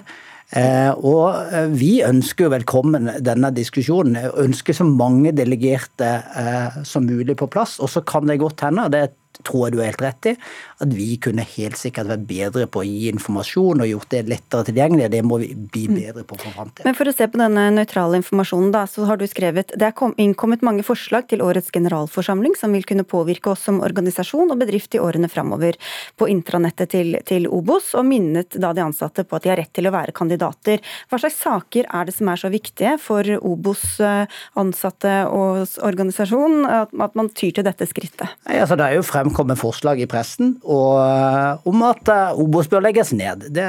[0.50, 4.18] Eh, og eh, vi ønsker velkommen denne diskusjonen.
[4.42, 6.10] Ønsker så mange delegerte
[6.42, 7.78] eh, som mulig på plass.
[7.84, 10.36] Og så kan det godt hende, det er tror du har helt rett i,
[10.84, 14.68] at vi kunne helt sikkert vært bedre på å gi informasjon og gjort det lettere
[14.68, 15.10] tilgjengelig.
[15.14, 15.98] Det må vi bli mm.
[16.00, 16.88] bedre på for framtiden.
[16.88, 20.16] Men for å se på denne nøytrale informasjonen, da, så har du skrevet det er
[20.22, 24.96] innkommet mange forslag til årets generalforsamling som vil kunne påvirke oss som organisasjon og bedrift
[24.96, 25.80] i årene framover
[26.20, 29.74] på intranettet til, til Obos, og minnet da de ansatte på at de har rett
[29.76, 30.84] til å være kandidater.
[31.10, 34.28] Hva slags saker er det som er så viktige for Obos eh,
[34.60, 38.36] ansatte og organisasjon at, at man tyr til dette skrittet?
[38.48, 42.40] Nei, altså, det er jo frem fremkommer forslag i pressen og, eh, om at eh,
[42.40, 43.48] Obos bør legges ned.
[43.56, 43.68] Det,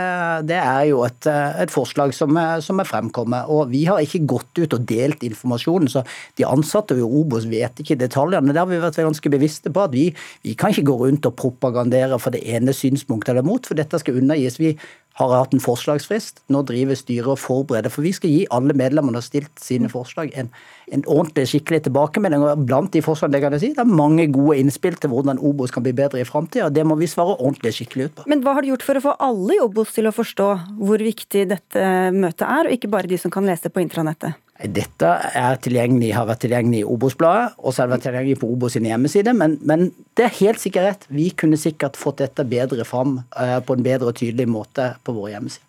[0.49, 3.51] det er jo et, eh, et forslag som er, som er, fremkommet.
[3.51, 6.05] Og vi har ikke gått ut og delt informasjonen, så
[6.39, 8.55] de ansatte i Obos vet ikke detaljene.
[8.55, 10.09] Det har vi vært ganske bevisste på at vi,
[10.47, 14.01] vi kan ikke gå rundt og propagandere for det ene synspunktet eller mot, for dette
[14.03, 14.61] skal undergis.
[14.61, 14.75] Vi
[15.19, 16.43] har hatt en forslagsfrist.
[16.53, 19.91] Nå driver styret og forbereder, for vi skal gi alle medlemmene som har stilt sine
[19.93, 20.51] forslag, en,
[20.95, 22.45] en ordentlig, skikkelig tilbakemelding.
[22.47, 25.75] Og blant de forslagene kan jeg si, det er mange gode innspill til hvordan Obos
[25.75, 26.71] kan bli bedre i framtida.
[26.73, 28.29] Det må vi svare ordentlig skikkelig ut på.
[28.31, 31.03] Men hva har du gjort for å få alle i Obos til å forstå hvor
[31.11, 34.39] viktig dette møtet er, og ikke bare de som kan lese på intranettet?
[34.61, 38.51] Dette er tilgjengelig, har vært tilgjengelig i Obos-bladet, og så har det vært tilgjengelig på
[38.53, 39.33] Obos sin hjemmeside.
[39.37, 39.87] Men, men,
[40.19, 41.07] det er helt sikkert rett.
[41.09, 45.17] Vi kunne sikkert fått dette bedre fram uh, på en bedre og tydelig måte på
[45.17, 45.67] vår hjemmeside.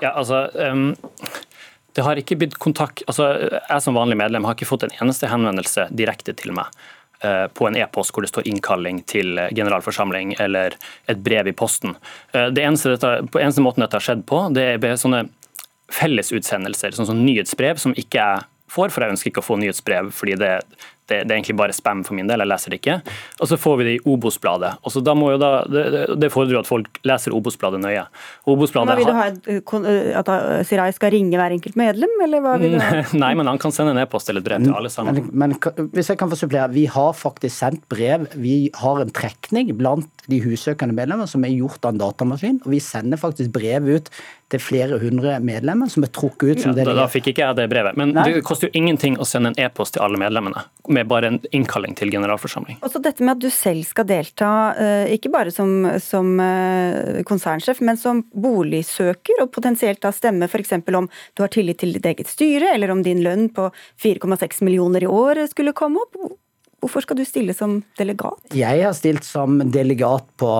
[0.00, 0.48] Ja, altså...
[0.56, 0.94] Um
[1.98, 3.24] det har ikke blitt kontakt, altså
[3.58, 6.70] Jeg som vanlig medlem har ikke fått en eneste henvendelse direkte til meg
[7.20, 10.76] på en e-post hvor det står innkalling til generalforsamling eller
[11.10, 11.92] et brev i posten.
[12.32, 15.26] Det eneste, dette, eneste måten dette har skjedd på, det er sånne
[15.94, 20.10] fellesutsendelser, sånn som nyhetsbrev, som ikke jeg får, for jeg ønsker ikke å få nyhetsbrev
[20.14, 20.52] fordi det,
[21.10, 22.96] det, det, er egentlig bare spam for min del, jeg leser det ikke.
[23.42, 24.76] Og så får vi det i Obos-bladet.
[24.86, 28.04] Det, det fordrer jo at folk leser Obos-bladet nøye.
[28.50, 30.30] Obos hva vil du ha eh, At
[30.68, 33.02] Sirai skal ringe hver enkelt medlem, eller hva vil du ha?
[33.24, 35.18] Nei, men han kan sende en e-post eller et brev til alle sammen.
[35.32, 38.28] Men, men, hvis jeg kan få supplere, vi har faktisk sendt brev.
[38.38, 42.60] Vi har en trekning blant de hussøkende medlemmer som er gjort av en datamaskin.
[42.64, 44.10] Og vi sender faktisk brev ut
[44.50, 47.58] til flere hundre medlemmer som er trukket ut som ja, da, da fikk ikke jeg
[47.60, 47.98] det brevet.
[48.00, 48.26] Men Nei.
[48.26, 51.94] det koster jo ingenting å sende en e-post til alle medlemmene med bare en innkalling
[51.98, 52.80] til generalforsamling.
[52.86, 57.82] Også dette med at du selv skal delta, eh, ikke bare som, som eh, konsernsjef,
[57.86, 60.74] men som boligsøker, og potensielt da stemme f.eks.
[60.98, 63.70] om du har tillit til ditt eget styre, eller om din lønn på
[64.02, 66.18] 4,6 millioner i år skulle komme opp.
[66.80, 68.40] Hvorfor skal du stille som delegat?
[68.56, 70.50] Jeg har stilt som delegat på,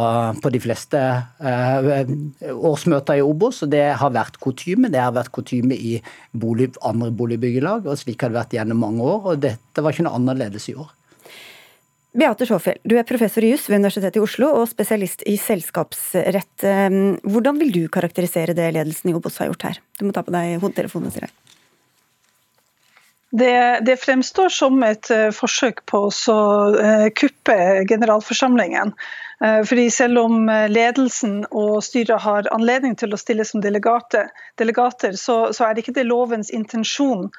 [0.43, 2.13] på de fleste eh,
[2.53, 3.63] årsmøter i Obos.
[3.65, 4.91] og Det har vært kutyme.
[4.93, 5.97] Det har vært kutyme i
[6.37, 9.31] bolig, andre boligbyggelag, og slik har det vært gjennom mange år.
[9.33, 10.93] og Dette var ikke noe annerledes i år.
[12.11, 16.67] Beate Sjåfjell, du er professor i juss ved Universitetet i Oslo og spesialist i selskapsrett.
[16.67, 19.81] Eh, hvordan vil du karakterisere det ledelsen i Obos har gjort her?
[19.97, 21.15] Du må ta på deg hodetelefonen.
[21.15, 21.60] Sier jeg.
[23.31, 26.35] Det, det, fremstår som et uh, forsøk på å
[26.75, 28.91] uh, kuppe generalforsamlingen.
[29.45, 35.15] Uh, fordi selv om ledelsen og styret har anledning til å stille som delegater, delegater
[35.15, 37.31] så, så, er det ikke det lovens intensjon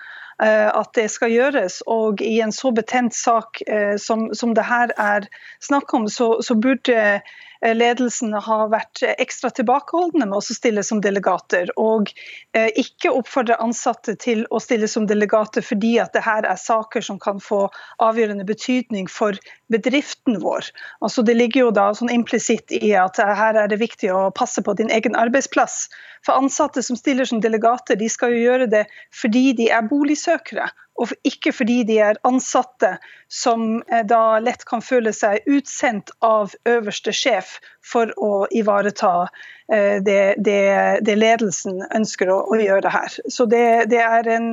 [0.41, 1.83] at det skal gjøres.
[1.85, 3.59] Og i en så betent sak
[4.01, 5.27] som, som det her er
[5.61, 7.21] snakk om, så, så burde Eh,
[7.61, 12.09] ledelsen har vært ekstra tilbakeholdne med å stille som delegater, og
[12.57, 17.05] eh, ikke oppfordre ansatte til å stille som delegater fordi at det her er saker
[17.05, 17.67] som kan få
[18.01, 19.37] avgjørende betydning for
[19.71, 20.71] bedriften vår.
[21.05, 24.63] Altså Det ligger jo da sånn implisitt i at her er det viktig å passe
[24.65, 25.85] på din egen arbeidsplass.
[26.25, 30.69] For ansatte som stiller som delegater, de skal jo gjøre det fordi de er boligsøkere
[30.99, 32.95] og ikke fordi de er ansatte
[33.31, 39.29] som eh, da lett kan føle seg utsendt av øverste sjef for å ivareta
[39.71, 40.59] eh, det, det,
[41.07, 43.17] det ledelsen ønsker å, å, gjøre her.
[43.31, 44.51] Så det, det er en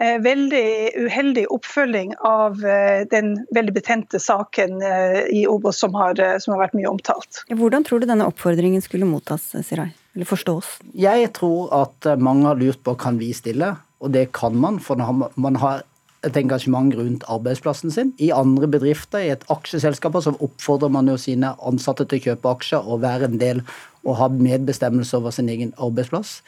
[0.00, 0.66] eh, veldig
[1.04, 2.58] uheldig oppfølging av
[3.12, 4.80] den veldig betente saken
[5.30, 7.44] i Obos som har, som har vært mye omtalt.
[7.52, 9.92] Hvordan tror du denne oppfordringen skulle mottas, Sirai?
[10.14, 10.78] Eller forstås?
[10.94, 13.74] Jeg tror at mange har lurt på kan vi stille.
[14.04, 15.82] Og det kan man, for man har
[16.24, 18.12] et engasjement rundt arbeidsplassen sin.
[18.22, 22.52] I andre bedrifter, i et aksjeselskap, så oppfordrer man jo sine ansatte til å kjøpe
[22.56, 23.62] aksjer og være en del
[24.04, 26.38] og ha medbestemmelse over sin egen arbeidsplass.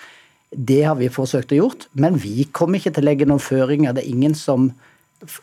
[0.52, 3.96] Det har vi forsøkt å gjort, men vi kommer ikke til å legge noen føringer.
[3.96, 4.72] Det er ingen som,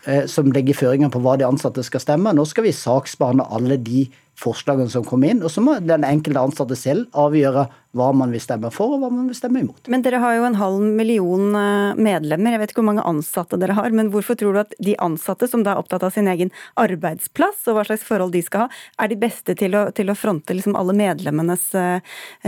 [0.06, 2.34] eh, som legger føringer på hva de ansatte skal stemme.
[2.34, 5.43] Nå skal vi saksbehandle alle de forslagene som kom inn.
[5.43, 9.10] Og så må den enkelte ansatte selv avgjøre hva man vil stemme for og hva
[9.13, 9.89] man vil stemme imot.
[9.91, 13.60] Men dere har jo en halv million eh, medlemmer, jeg vet ikke hvor mange ansatte
[13.62, 13.93] dere har.
[13.93, 17.67] Men hvorfor tror du at de ansatte som da er opptatt av sin egen arbeidsplass
[17.69, 20.58] og hva slags forhold de skal ha, er de beste til å, til å fronte
[20.58, 22.02] liksom alle medlemmenes uh,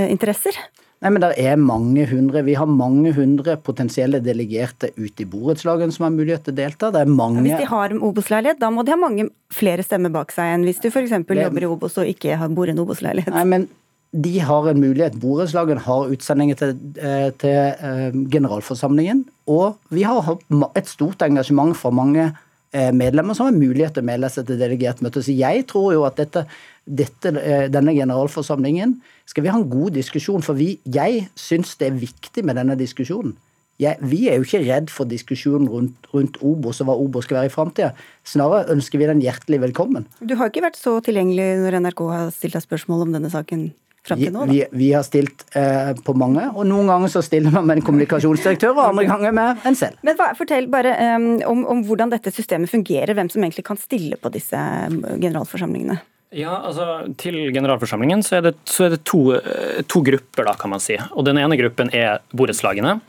[0.08, 0.58] interesser?
[1.04, 5.94] Nei, men det er mange hundre, Vi har mange hundre potensielle delegerte ute i borettslagene
[5.94, 6.92] som har mulighet til å delta.
[6.96, 7.44] Det er mange...
[7.46, 10.80] Hvis de har Obos-leilighet, da må de ha mange flere stemmer bak seg enn hvis
[10.82, 11.12] du f.eks.
[11.12, 11.42] Det...
[11.44, 13.36] jobber i Obos og ikke bor i en Obos-leilighet.
[13.36, 13.68] Nei, men
[14.16, 15.18] de har en mulighet.
[15.20, 19.26] Borettslagene har utsendinger til, eh, til uh, generalforsamlingen.
[19.52, 20.46] Og vi har hatt
[20.80, 24.62] et stort engasjement fra mange uh, medlemmer som har mulighet til å melde seg til
[24.62, 25.24] delegert møte.
[25.26, 26.46] Så jeg tror jo at dette
[26.86, 30.44] dette, eh, denne generalforsamlingen skal vi ha en god diskusjon.
[30.46, 33.36] For vi, jeg syns det er viktig med denne diskusjonen.
[33.82, 37.42] Jeg, vi er jo ikke redd for diskusjonen rundt, rundt Obos og hva Obos skal
[37.42, 37.90] være i framtida.
[38.24, 40.06] Snarere ønsker vi den hjertelig velkommen.
[40.24, 43.74] Du har ikke vært så tilgjengelig når NRK har stilt deg spørsmål om denne saken?
[44.06, 47.80] Vi, vi, vi, har stilt eh, på mange, og noen ganger så stiller man med
[47.80, 49.98] en kommunikasjonsdirektør, og andre ganger med en selv.
[50.06, 53.82] Men hva, Fortell bare um, om, om, hvordan dette systemet fungerer, hvem som egentlig kan
[53.82, 54.62] stille på disse
[54.94, 55.98] generalforsamlingene.
[56.34, 60.56] Ja, altså Til generalforsamlingen så er det, så er det to, eh, to, grupper, da,
[60.58, 60.98] kan man si.
[61.14, 63.00] Og Den ene gruppen er borettslagene,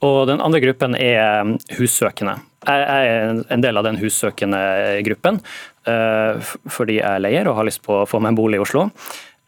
[0.00, 2.38] og den andre gruppen er mm, hussøkende.
[2.64, 4.60] Jeg er en del av den hussøkende
[5.04, 5.38] gruppen
[5.88, 8.64] eh, fordi jeg er leier og har lyst på å få meg en bolig i
[8.64, 8.86] Oslo.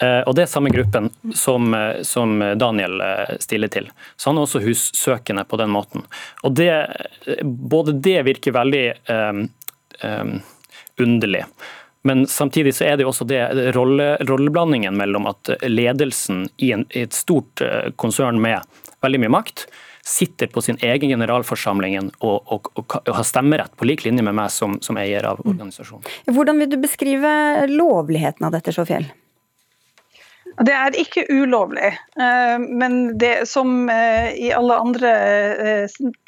[0.03, 1.73] Eh, og Det er samme gruppen som,
[2.05, 3.01] som, Daniel
[3.41, 3.89] stiller til.
[4.17, 6.05] Så han er også hussøkende på den måten.
[6.45, 6.73] Og det,
[7.45, 9.47] Både det virker veldig um,
[10.05, 10.35] um,
[11.01, 11.47] underlig.
[12.03, 13.43] Men samtidig så er det jo også det
[13.77, 18.67] rolle, rolleblandingen mellom at ledelsen i, en, i, et stort eh, konsern med
[19.03, 19.67] veldig mye makt
[20.03, 24.35] sitter på sin egen generalforsamling og, og, og, og har stemmerett på lik linje med
[24.35, 26.03] meg som, som eier av organisasjonen.
[26.27, 27.31] Hvordan vil du beskrive
[27.71, 29.07] lovligheten av dette, Sjåfjell?
[30.53, 35.13] Det er ikke ulovlig, eh, men det, som eh, i alle andre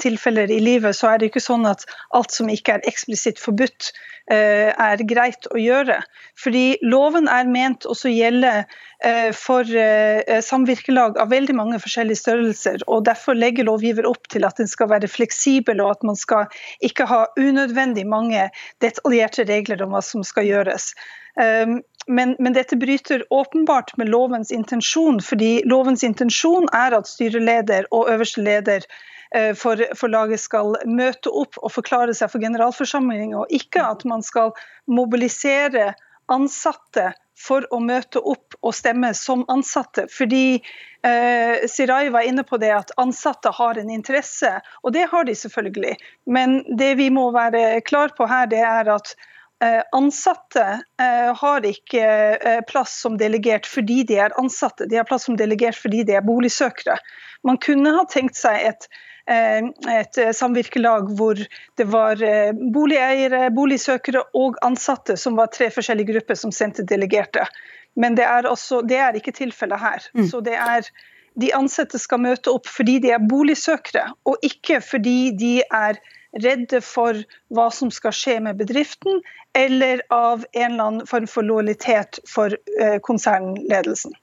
[0.01, 1.85] tilfeller i livet, så er det ikke sånn at
[2.17, 3.91] alt som ikke er eksplisitt forbudt,
[4.33, 5.99] er greit å gjøre.
[6.41, 8.53] Fordi loven er ment også gjelde
[9.37, 9.69] for
[10.47, 12.87] samvirkelag av veldig mange forskjellige størrelser.
[12.89, 16.49] og Derfor legger lovgiver opp til at den skal være fleksibel, og at man skal
[16.81, 18.49] ikke ha unødvendig mange
[18.81, 20.95] detaljerte regler om hva som skal gjøres.
[22.07, 28.11] Men, men, dette bryter åpenbart med lovens intensjon, fordi lovens intensjon er at styreleder og
[28.13, 28.99] øverste leder eh,
[29.59, 34.23] for, for, laget skal møte opp og forklare seg for generalforsamlingen, og ikke at man
[34.23, 34.53] skal
[34.87, 35.92] mobilisere
[36.31, 40.07] ansatte for å møte opp og stemme som ansatte.
[40.12, 45.27] Fordi eh, Sirai var inne på det at ansatte har en interesse, og det har
[45.27, 45.97] de selvfølgelig.
[46.31, 49.16] Men det vi må være klar på her, det er at
[49.62, 52.05] Eh, ansatte eh, har ikke
[52.37, 56.16] eh, plass som delegert fordi de er ansatte, de har plass som delegert fordi de
[56.18, 56.97] er boligsøkere.
[57.47, 58.88] Man kunne ha tenkt seg et,
[59.31, 61.39] et samvirkelag hvor
[61.79, 62.21] det var
[62.75, 67.47] boligeiere, boligsøkere og ansatte som var tre forskjellige grupper som sendte delegerte.
[67.97, 70.09] Men det er, også, det er ikke tilfellet her.
[70.13, 70.27] Mm.
[70.29, 70.89] Så det er
[71.41, 75.99] de ansatte skal møte opp fordi de er boligsøkere, og ikke fordi de er
[76.43, 77.19] redde for
[77.55, 79.23] hva som skal skje med bedriften,
[79.55, 84.15] eller av en eller annen form for lojalitet for eh, konsernledelsen.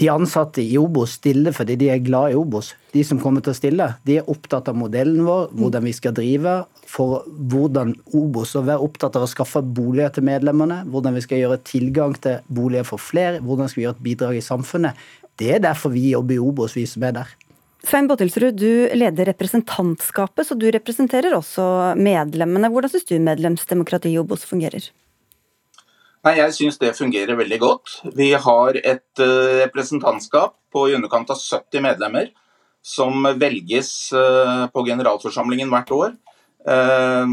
[0.00, 2.72] De ansatte i Obos stiller fordi de er glad i Obos.
[2.94, 6.14] De som kommer til å stille, de er opptatt av modellen vår, hvordan vi skal
[6.16, 11.24] drive, for hvordan Obos og være opptatt av å skaffe boliger til medlemmene, hvordan vi
[11.24, 15.06] skal gjøre tilgang til boliger for flere, hvordan skal vi gjøre et bidrag i samfunnet.
[15.40, 17.36] Det er derfor vi jobber i Obos, vi som er der.
[17.82, 21.64] Svein Bottilsrud, du leder representantskapet, så du representerer også
[21.98, 22.70] medlemmene.
[22.70, 24.86] Hvordan syns du medlemsdemokratiet i Obos fungerer?
[26.22, 27.96] Nei, Jeg syns det fungerer veldig godt.
[28.14, 32.28] Vi har et uh, representantskap på i underkant av 70 medlemmer
[32.82, 36.12] som velges uh, på generalforsamlingen hvert år.
[36.62, 37.26] Uh,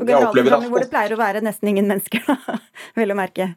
[0.00, 2.26] på generalforsamling hvor det pleier å være nesten ingen mennesker,
[2.98, 3.52] vel å merke.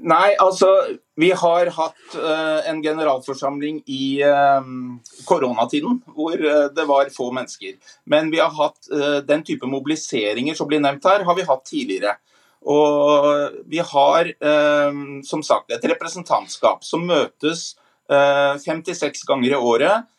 [0.00, 0.70] Nei, altså
[1.18, 2.14] Vi har hatt
[2.70, 4.22] en generalforsamling i
[5.28, 6.38] koronatiden hvor
[6.72, 7.74] det var få mennesker.
[8.08, 8.88] Men vi har hatt
[9.28, 12.14] den type mobiliseringer som blir nevnt her, har vi hatt tidligere.
[12.68, 14.32] Og vi har
[15.24, 17.70] som sagt et representantskap som møtes
[18.10, 20.10] 56 ganger i året.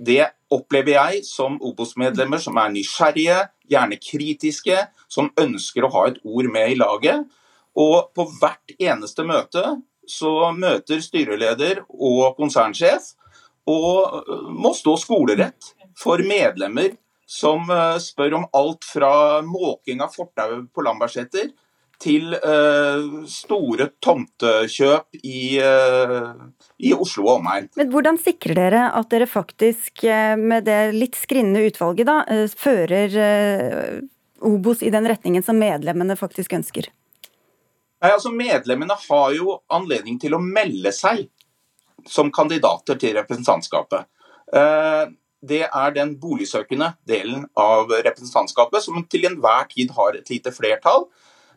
[0.00, 4.78] Det opplever jeg som Obos-medlemmer som er nysgjerrige, gjerne kritiske,
[5.10, 7.28] som ønsker å ha et ord med i laget.
[7.76, 9.62] Og på hvert eneste møte
[10.10, 13.12] så møter styreleder og konsernsjef
[13.70, 16.96] og må stå skolerett for medlemmer
[17.30, 21.52] som øh, spør om alt fra måking av fortau på Lambertseter
[22.00, 26.30] til uh, store tomtekjøp i, uh,
[26.80, 27.66] i, Oslo og omegn.
[27.76, 30.06] Men Hvordan sikrer dere at dere faktisk,
[30.40, 33.18] med det litt skrinnende utvalget, da, fører
[34.48, 36.88] Obos i den retningen som medlemmene faktisk ønsker?
[38.00, 41.26] Nei, altså Medlemmene har jo anledning til å melde seg
[42.08, 44.08] som kandidater til representantskapet.
[45.40, 51.06] Det er den boligsøkende delen av representantskapet som til enhver tid har et lite flertall,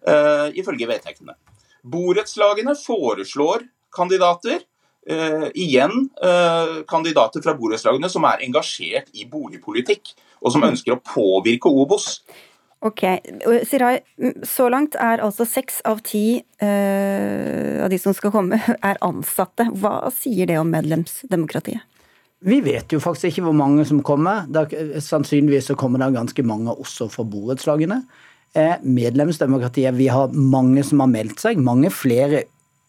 [0.07, 1.35] uh, ifølge vedtektene.
[1.83, 4.63] Borettslagene foreslår kandidater.
[5.03, 5.91] Uh, igjen
[6.23, 12.21] uh, kandidater fra borettslagene som er engasjert i boligpolitikk, og som ønsker å påvirke Obos.
[12.83, 13.03] Ok.
[13.67, 13.97] Sirai,
[14.47, 19.69] så langt er altså seks av ti av de som skal komme, er ansatte.
[19.79, 21.83] Hva sier det om medlemsdemokratiet?
[22.43, 24.47] Vi vet jo faktisk ikke hvor mange som kommer.
[24.51, 24.65] Da,
[24.99, 28.01] sannsynligvis så kommer det ganske mange også fra borettslagene.
[28.53, 31.61] Eh, medlemsdemokratiet, vi har mange som har meldt seg.
[31.63, 32.43] Mange flere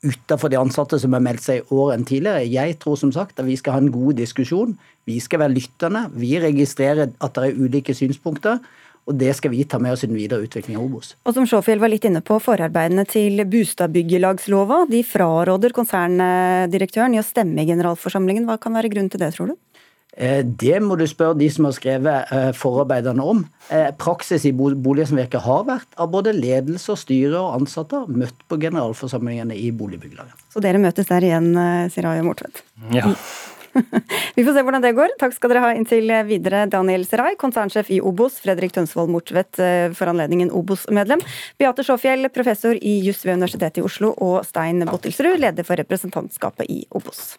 [0.04, 2.44] utenfor de ansatte som har meldt seg i år enn tidligere.
[2.50, 4.74] Jeg tror som sagt at vi skal ha en god diskusjon.
[5.08, 6.04] Vi skal være lyttende.
[6.18, 8.58] Vi registrerer at det er ulike synspunkter.
[9.04, 11.12] Og det skal vi ta med oss i den videre utviklingen av Obos.
[11.28, 17.26] Og som Sjåfjell var litt inne på, forarbeidene til Bustadbyggelagslova de fraråder konserndirektøren i å
[17.26, 18.48] stemme i generalforsamlingen.
[18.48, 19.58] Hva kan være grunnen til det, tror du?
[20.16, 23.42] Eh, det må du spørre de som har skrevet eh, forarbeidene om.
[23.68, 29.58] Eh, praksis i Boligsamvirket har vært av både ledelse, styre og ansatte møtt på generalforsamlingene
[29.58, 30.46] i boligbyggelaget.
[30.54, 31.50] Så dere møtes der igjen,
[31.90, 32.62] sier Siraj Mortvedt?
[32.94, 33.10] Ja.
[34.36, 35.14] Vi får se hvordan det går.
[35.20, 39.88] Takk skal dere ha inntil videre, Daniel Serai, konsernsjef i Obos, Fredrik Tønsvold Mortvedt, eh,
[39.96, 41.22] for anledningen Obos-medlem,
[41.60, 46.70] Beate Sjåfjell, professor i juss ved Universitetet i Oslo, og Stein Bottelsrud, leder for representantskapet
[46.70, 47.34] i Obos.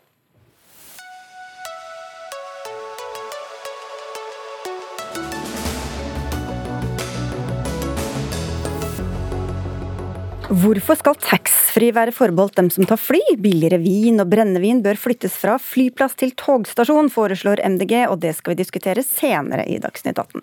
[10.66, 13.20] Hvorfor skal taxfree være forbeholdt dem som tar fly?
[13.38, 18.56] Billigere vin og brennevin bør flyttes fra flyplass til togstasjon, foreslår MDG, og det skal
[18.56, 20.42] vi diskutere senere i Dagsnytt 18.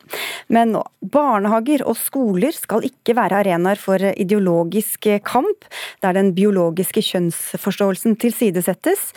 [0.54, 5.66] Men nå, barnehager og skoler skal ikke være arenaer for ideologisk kamp,
[6.06, 9.10] der den biologiske kjønnsforståelsen tilsidesettes.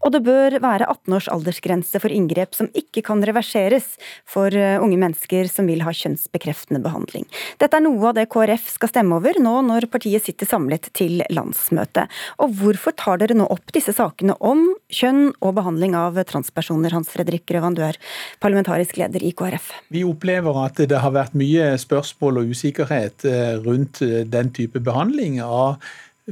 [0.00, 3.92] Og det bør være 18 års aldersgrense for inngrep som ikke kan reverseres
[4.28, 7.26] for eh, unge mennesker som vil ha kjønnsbekreftende behandling.
[7.60, 11.20] Dette er noe av det KrF skal stemme over nå når partiet sitter samlet til
[11.32, 12.06] landsmøte.
[12.40, 17.12] Og hvorfor tar dere nå opp disse sakene om kjønn og behandling av transpersoner, Hans
[17.12, 17.98] Fredrik Grøvan, du er
[18.42, 19.70] parlamentarisk leder i KrF?
[19.92, 24.80] Vi opplever at det har vært mye spørsmål og usikkerhet eh, rundt eh, den type
[24.80, 25.76] behandling av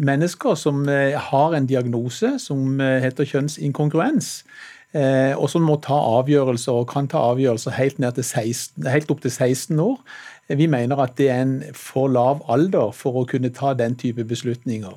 [0.05, 4.43] mennesker som eh, har en diagnose som eh, heter kjønnsinkongruens.
[4.97, 9.35] Eh, og som må ta avgjørelser, og kan ta avgjørelser helt, 16, helt opp til
[9.35, 9.99] 16 år.
[10.49, 14.25] Vi mener at det er en for lav alder for å kunne ta den type
[14.25, 14.95] beslutninger.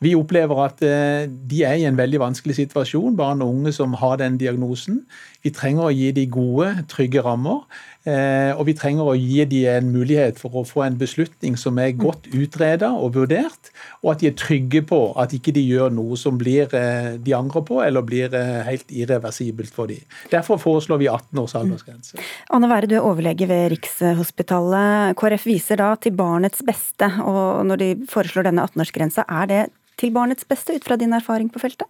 [0.00, 4.16] Vi opplever at de er i en veldig vanskelig situasjon, barn og unge som har
[4.22, 5.02] den diagnosen.
[5.44, 7.66] Vi trenger å gi de gode, trygge rammer.
[8.04, 11.78] Eh, og vi trenger å gi dem en mulighet for å få en beslutning som
[11.80, 13.70] er godt utreda og vurdert,
[14.02, 17.36] og at de er trygge på at ikke de gjør noe som blir, eh, de
[17.36, 20.04] angrer på, eller blir eh, helt irreversibelt for dem.
[20.32, 22.20] Derfor foreslår vi 18 års aldersgrense.
[22.52, 25.16] Anne Være, du er overlege ved Rikshospitalet.
[25.16, 29.62] KrF viser da til barnets beste, og når de foreslår denne 18-årsgrensa, er det
[30.00, 31.88] til barnets beste ut fra din erfaring på feltet?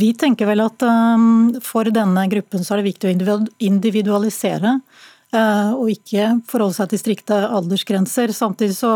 [0.00, 4.78] Vi tenker vel at um, for denne gruppen så er det viktig å individualisere.
[5.32, 8.34] Eh, og ikke forholde seg til strikte aldersgrenser.
[8.36, 8.92] Samtidig så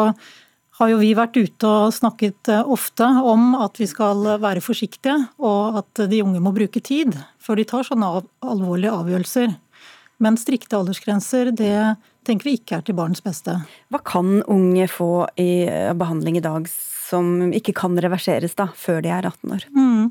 [0.76, 5.16] har jo vi vært ute og snakket eh, ofte om at vi skal være forsiktige,
[5.40, 8.10] og at de unge må bruke tid før de tar sånne
[8.44, 9.56] alvorlige avgjørelser.
[10.20, 11.96] Men strikte aldersgrenser, det
[12.28, 13.56] tenker vi ikke er til barnets beste.
[13.92, 16.68] Hva kan unge få i eh, behandling i dag
[17.06, 19.66] som ikke kan reverseres da, før de er 18 år?
[19.76, 20.06] Mm.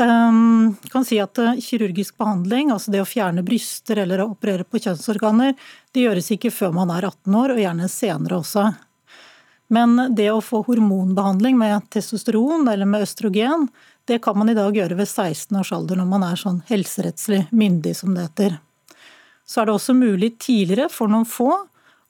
[0.00, 4.64] Um, kan si at uh, Kirurgisk behandling, altså det å fjerne bryster eller å operere
[4.64, 5.56] på kjønnsorganer,
[5.92, 8.70] det gjøres ikke før man er 18 år, og gjerne senere også.
[9.70, 13.68] Men det å få hormonbehandling med testosteron eller med østrogen,
[14.08, 17.44] det kan man i dag gjøre ved 16 års alder når man er sånn helserettslig
[17.54, 18.56] myndig, som det heter.
[19.46, 21.52] Så er det også mulig tidligere for noen få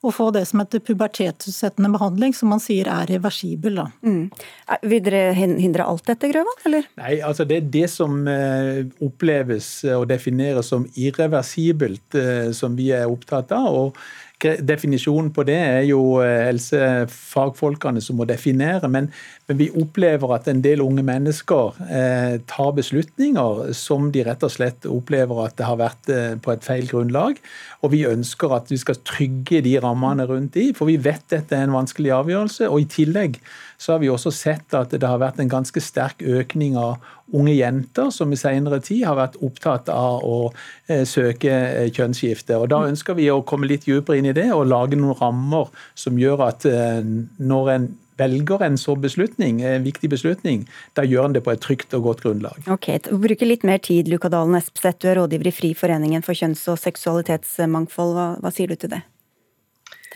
[0.01, 3.83] å få det som heter pubertetsutsettende behandling, som man sier er reversibel.
[4.01, 4.31] Mm.
[4.89, 6.63] Vil dere hindre alt dette, Grøvan?
[6.69, 6.89] eller?
[7.01, 12.91] Nei, altså det er det som eh, oppleves og defineres som irreversibelt, eh, som vi
[12.97, 13.69] er opptatt av.
[13.85, 14.03] og
[14.41, 19.11] Definisjonen på det er jo eh, helsefagfolkene som må definere, men,
[19.49, 24.55] men, vi opplever at en del unge mennesker eh, tar beslutninger som de rett og
[24.55, 27.41] slett opplever at det har vært eh, på et feil grunnlag.
[27.85, 31.57] Og vi ønsker at vi skal trygge de rammene rundt de, for vi vet dette
[31.57, 32.71] er en vanskelig avgjørelse.
[32.71, 33.41] Og i tillegg
[33.81, 37.01] så har vi også sett at det har vært en ganske sterk økning av
[37.33, 40.51] unge jenter som i senere tid har vært opptatt av å
[40.91, 42.59] eh, søke eh, kjønnsskifte.
[42.59, 45.71] Og Da ønsker vi å komme litt dypere inn i det og lage noen rammer
[45.99, 47.01] som gjør at eh,
[47.41, 47.91] når en
[48.21, 50.67] velger en så beslutning, en viktig beslutning,
[50.99, 52.59] da gjør en det på et trygt og godt grunnlag.
[52.69, 56.37] Ok, Bruker litt mer tid, Luka Dalen Espeseth, du er rådgiver i Fri foreningen for
[56.37, 58.13] kjønns- og seksualitetsmangfold.
[58.19, 59.01] Hva, hva sier du til det?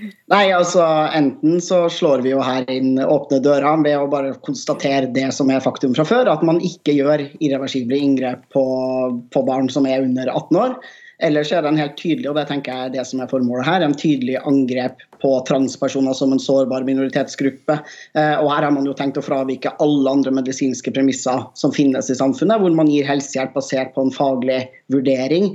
[0.02, 0.82] Nei, altså
[1.14, 5.52] Enten så slår vi jo her inn åpne døra ved å bare konstatere det som
[5.54, 8.64] er faktum fra før, at man ikke gjør irreversible inngrep på,
[9.30, 10.78] på barn som er under 18 år.
[11.22, 13.68] Ellers er det en helt tydelig, og det tenker jeg er det som er formålet
[13.68, 17.76] her, en tydelig angrep på transpersoner som en sårbar minoritetsgruppe.
[18.18, 22.10] Eh, og her har man jo tenkt å fravike alle andre medisinske premisser som finnes
[22.10, 25.52] i samfunnet, hvor man gir helsehjelp basert på en faglig vurdering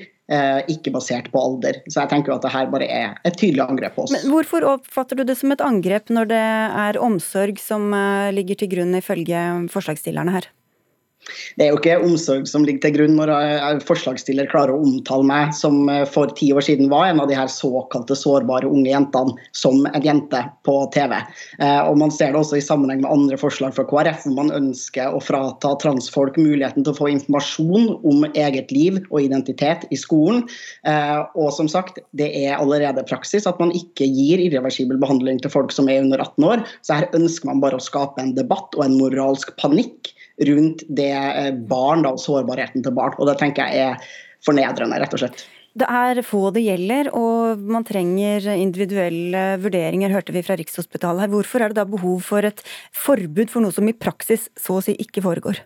[0.70, 1.82] ikke basert på alder.
[1.90, 4.14] Så jeg tenker at det her bare er et tydelig angrep på oss.
[4.14, 6.46] Men Hvorfor oppfatter du det som et angrep når det
[6.86, 10.50] er omsorg som eh, ligger til grunn ifølge forslagsstillerne her?
[11.58, 13.32] Det er jo ikke omsorg som ligger til grunn når
[13.88, 17.38] forslagsstiller klarer å omtale meg som eh, for ti år siden var en av de
[17.38, 21.16] her såkalte sårbare unge jentene som en jente på TV.
[21.60, 24.54] Eh, og Man ser det også i sammenheng med andre forslag fra KrF, hvor man
[24.56, 30.00] ønsker å frata transfolk muligheten til å få informasjon om eget liv og identitet i
[30.00, 30.46] skolen.
[30.88, 35.54] Eh, og som sagt, det er allerede praksis at man ikke gir irreversibel behandling til
[35.54, 36.66] folk som er under 18 år.
[36.86, 40.14] Så her ønsker man bare å skape en debatt og en moralsk panikk
[40.48, 43.16] rundt det eh, barn da, sårbarheten til barn.
[43.20, 44.12] Og det tenker jeg er
[44.46, 45.48] fornedrende, rett og slett.
[45.80, 51.30] Det er få det gjelder, og man trenger individuelle vurderinger, hørte vi fra Rikshospitalet her.
[51.32, 52.64] Hvorfor er det da behov for et
[52.96, 55.62] forbud for noe som i praksis så å si ikke foregår?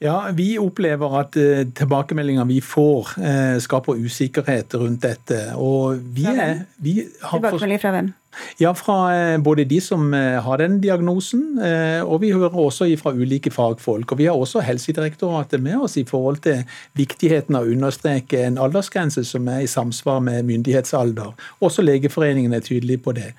[0.00, 5.42] Ja, Vi opplever at uh, tilbakemeldinger vi får, uh, skaper usikkerhet rundt dette.
[5.58, 8.14] Og vi er, vi Tilbakemeldinger fra hvem?
[8.58, 12.86] Ja, fra eh, både de som eh, har den diagnosen, eh, og vi hører også
[13.00, 14.12] fra ulike fagfolk.
[14.12, 16.62] Og Vi har også Helsedirektoratet med oss i forhold til
[16.98, 21.34] viktigheten av å understreke en aldersgrense som er i samsvar med myndighetsalder.
[21.60, 23.32] Også Legeforeningen er tydelig på det.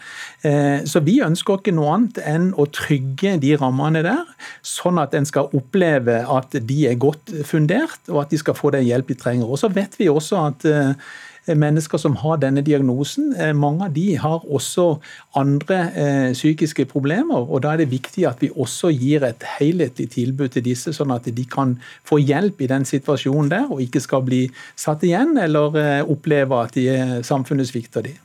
[0.90, 4.24] Så vi ønsker ikke noe annet enn å trygge de rammene der,
[4.66, 8.74] sånn at en skal oppleve at de er godt fundert, og at de skal få
[8.76, 9.48] den hjelp de trenger.
[9.48, 10.68] Og så vet vi også at
[11.48, 13.34] mennesker som har denne diagnosen.
[13.40, 15.00] Eh, mange av de har også
[15.40, 17.50] andre eh, psykiske problemer.
[17.50, 21.12] og Da er det viktig at vi også gir et helhetlig tilbud til disse, sånn
[21.12, 21.78] at de kan
[22.08, 26.78] få hjelp i den situasjonen der, og ikke skal bli satt igjen eller oppleve at
[26.78, 26.88] de,
[27.26, 28.16] samfunnet svikter de.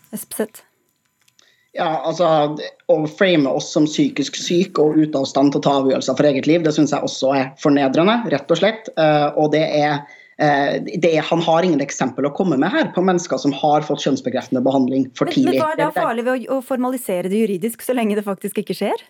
[1.77, 2.57] Ja, altså
[2.89, 6.29] Å frame oss som psykisk syke og ute av stand til å ta avgjørelser for
[6.29, 8.89] eget liv, det syns jeg også er fornedrende, rett og slett.
[8.97, 13.41] Og det er Eh, det, han har ingen eksempel å komme med her på mennesker
[13.41, 15.55] som har fått kjønnsbekreftende behandling for tidlig.
[15.55, 18.77] Men, Hva er da farlig ved å formalisere det juridisk, så lenge det faktisk ikke
[18.77, 19.07] skjer?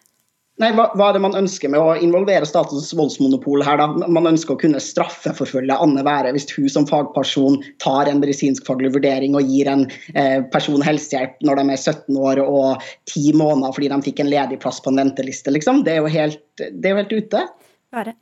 [0.57, 4.09] Nei, hva, hva, er det man ønsker med å involvere statens voldsmonopol her, da?
[4.09, 9.37] Man ønsker å kunne straffeforfølge Anne Være hvis hun som fagperson tar en medisinskfaglig vurdering
[9.37, 13.93] og gir en eh, person helsehjelp når de er 17 år og 10 måneder fordi
[13.93, 15.85] de fikk en ledig plass på en venteliste, liksom.
[15.85, 17.45] Det er jo helt, det er jo helt ute.
[17.93, 18.17] Være.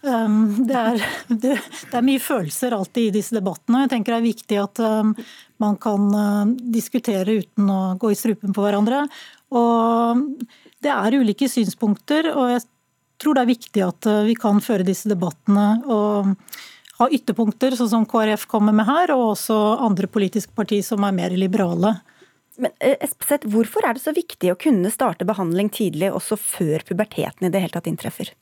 [0.00, 1.02] Um, det er,
[1.42, 1.54] det,
[1.92, 3.84] er, mye følelser alltid i disse debattene.
[3.84, 5.14] Jeg tenker Det er viktig at um,
[5.60, 9.04] man kan uh, diskutere uten å gå i strupen på hverandre.
[9.56, 10.26] Og
[10.80, 12.64] Det er ulike synspunkter, og jeg
[13.20, 16.36] tror det er viktig at uh, vi kan føre disse debattene og
[17.00, 21.16] ha ytterpunkter, sånn som KrF kommer med her, og også andre politiske partier som er
[21.16, 21.94] mer liberale.
[22.60, 26.84] Men eh, Espeseth, Hvorfor er det så viktig å kunne starte behandling tidlig, også før
[26.88, 28.34] puberteten i det hele tatt inntreffer?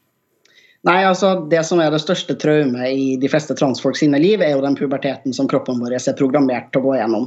[0.87, 4.53] Nei, altså Det som er det største traumet i de fleste transfolk sine liv, er
[4.53, 7.25] jo den puberteten som kroppen vår er programmert til å gå gjennom.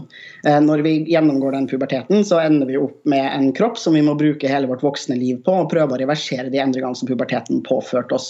[0.47, 4.05] Eh, når vi gjennomgår den puberteten, så ender vi opp med en kropp som vi
[4.07, 7.59] må bruke hele vårt voksne liv på, og prøve å reversere de endringene som puberteten
[7.67, 8.29] påførte oss.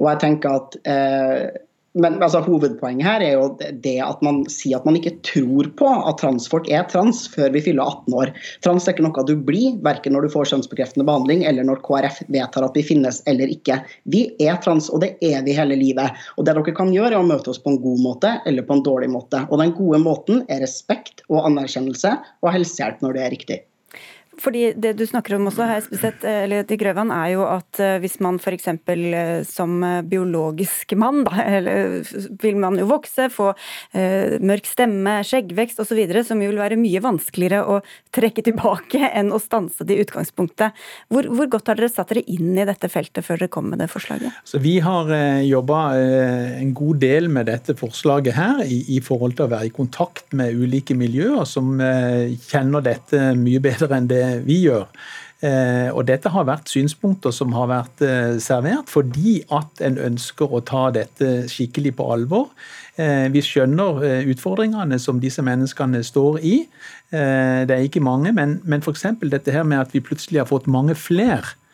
[0.00, 1.62] Og jeg tenker at eh,
[1.96, 5.88] men altså, Hovedpoenget her er jo det at man sier at man ikke tror på
[5.88, 8.32] at transfolk er trans før vi fyller 18 år.
[8.64, 12.20] Trans er ikke noe du blir, verken når du får kjønnsbekreftende behandling eller når KrF
[12.28, 13.78] vedtar at vi finnes eller ikke.
[14.12, 16.26] Vi er trans, og det er vi hele livet.
[16.36, 18.76] Og Det dere kan gjøre, er å møte oss på en god måte eller på
[18.76, 19.46] en dårlig måte.
[19.48, 22.12] Og Den gode måten er respekt og anerkjennelse
[22.44, 23.58] og helsehjelp når det er riktig.
[24.42, 27.96] Fordi Det du snakker om også her, spesielt, eller til Grøvan, er jo at eh,
[28.02, 28.68] hvis man f.eks.
[28.68, 32.02] Eh, som eh, biologisk mann, da, eller
[32.42, 33.52] vil man jo vokse, få
[33.96, 37.80] eh, mørk stemme, skjeggvekst osv., som jo vil være mye vanskeligere å
[38.14, 40.76] trekke tilbake enn å stanse det i utgangspunktet.
[41.12, 43.80] Hvor, hvor, godt har dere satt dere inn i dette feltet før dere kom med
[43.82, 44.42] det forslaget?
[44.44, 49.00] Så Vi har eh, jobba eh, en god del med dette forslaget her, i, i,
[49.04, 53.90] forhold til å være i kontakt med ulike miljøer som eh, kjenner dette mye bedre
[53.96, 54.86] enn det vi gjør.
[55.44, 60.48] Eh, og dette har vært synspunkter som har vært eh, servert fordi at en ønsker
[60.48, 62.48] å ta dette skikkelig på alvor.
[62.96, 64.00] Eh, vi skjønner
[64.32, 66.56] utfordringene som disse menneskene står i.
[67.06, 69.04] Det er ikke mange, men, men f.eks.
[69.22, 71.65] dette her med at vi plutselig har fått mange flere Eh,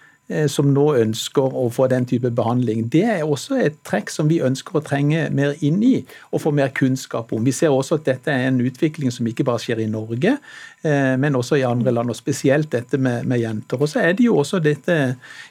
[0.50, 2.86] som nå ønsker å få den type behandling.
[2.92, 5.94] Det er også et trekk som vi ønsker å trenge mer inn i
[6.30, 7.44] og få mer kunnskap om.
[7.44, 10.36] Vi ser også at dette er en utvikling som ikke bare skjer i Norge,
[10.82, 13.80] eh, men også i andre land, og spesielt dette med, med jenter.
[13.80, 14.98] Og så er det jo også dette,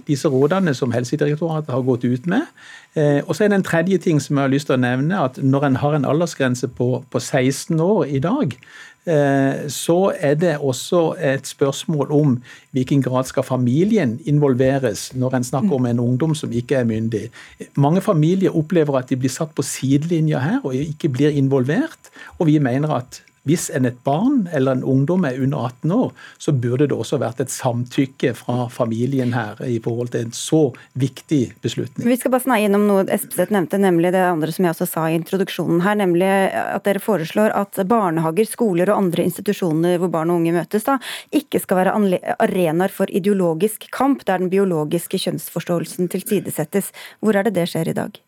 [0.08, 2.48] disse rådene som Helsedirektoratet har gått ut med.
[2.94, 5.26] Eh, og så er det en tredje ting som jeg har lyst til å nevne,
[5.30, 10.36] at når en har en aldersgrense på, på 16 år i dag, Eh, så er
[10.38, 12.36] det også et spørsmål om
[12.72, 17.32] hvilken grad skal familien involveres når en snakker om en ungdom som ikke er myndig.
[17.76, 22.14] Mange familier opplever at de blir satt på sidelinja her og ikke blir involvert.
[22.38, 26.12] Og vi mener at hvis en et barn eller en ungdom er under 18 år,
[26.38, 30.62] så burde det også vært et samtykke fra familien her i forhold til en så
[31.00, 32.06] viktig beslutning.
[32.08, 35.08] Vi skal bare snakke innom noe Espeseth nevnte, nemlig det andre som jeg også sa
[35.10, 40.34] i introduksjonen her, nemlig at dere foreslår at barnehager, skoler og andre institusjoner hvor barn
[40.34, 41.00] og unge møtes, da,
[41.34, 41.96] ikke skal være
[42.38, 46.94] arenaer for ideologisk kamp der den biologiske kjønnsforståelsen tilsidesettes.
[47.22, 48.22] Hvor er det det skjer i dag?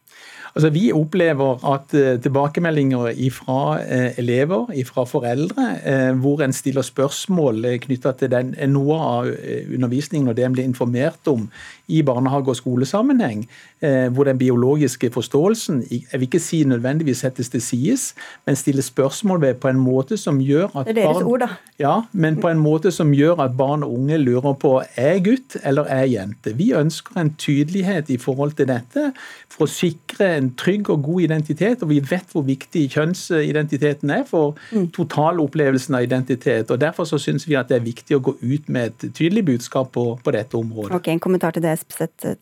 [0.56, 6.86] Altså, vi opplever at uh, tilbakemeldinger fra uh, elever, fra foreldre, uh, hvor en stiller
[6.86, 9.32] spørsmål knytta til den, noe av
[9.74, 11.47] undervisningen og det en blir informert om
[11.88, 13.43] i barnehage- og skolesammenheng,
[14.16, 18.06] hvor den biologiske forståelsen jeg vil ikke si nødvendigvis settes til sides,
[18.45, 21.39] men stiller spørsmål ved på en måte som gjør at Det er deres barn, ord,
[21.39, 21.47] da.
[21.80, 25.58] Ja, men på en måte som gjør at barn og unge lurer på er gutt
[25.64, 26.56] eller er jente.
[26.56, 29.12] Vi ønsker en tydelighet i forhold til dette
[29.51, 34.24] for å sikre en trygg og god identitet, og vi vet hvor viktig kjønnsidentiteten er
[34.30, 34.89] for mm.
[34.96, 36.72] totalopplevelsen av identitet.
[36.72, 39.46] og Derfor så syns vi at det er viktig å gå ut med et tydelig
[39.54, 40.96] budskap på, på dette området.
[40.98, 42.36] Ok, En kommentar til det, Espeseth.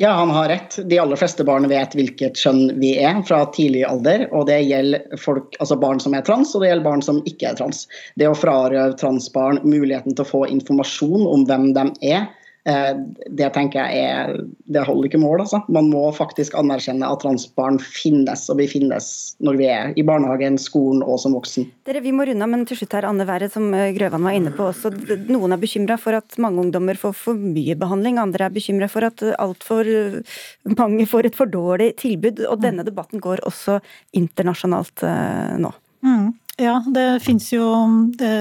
[0.00, 0.78] Ja, han har rett.
[0.88, 4.22] De aller fleste barn vet hvilket kjønn vi er fra tidlig alder.
[4.32, 7.50] Og det gjelder folk, altså barn som er trans, og det gjelder barn som ikke
[7.50, 7.82] er trans.
[8.16, 12.30] Det å frarøve transbarn muligheten til å få informasjon om hvem de er,
[12.64, 14.34] det tenker jeg er,
[14.68, 15.40] det holder ikke mål.
[15.46, 15.62] Altså.
[15.72, 19.06] Man må faktisk anerkjenne at transbarn finnes, og vi finnes
[19.40, 21.70] når vi er i barnehagen, skolen og som voksen.
[21.88, 24.36] Dere, Vi må runde av, men til slutt her, Anne Være, som eh, Grøvan var
[24.36, 24.92] inne på også.
[25.30, 29.08] Noen er bekymra for at mange ungdommer får for mye behandling, andre er bekymra for
[29.08, 29.88] at altfor
[30.76, 32.44] mange får et for dårlig tilbud.
[32.50, 33.80] Og denne debatten går også
[34.16, 35.72] internasjonalt eh, nå.
[36.04, 36.30] Mm.
[36.60, 37.64] Ja, det fins jo
[38.20, 38.32] det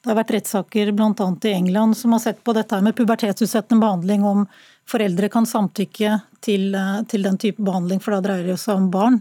[0.00, 1.26] det har vært rettssaker bl.a.
[1.44, 4.46] i England som har sett på dette med pubertetsutsettende behandling, om
[4.88, 8.90] foreldre kan samtykke til, eh, til den type behandling, for da dreier det seg om
[8.90, 9.20] barn.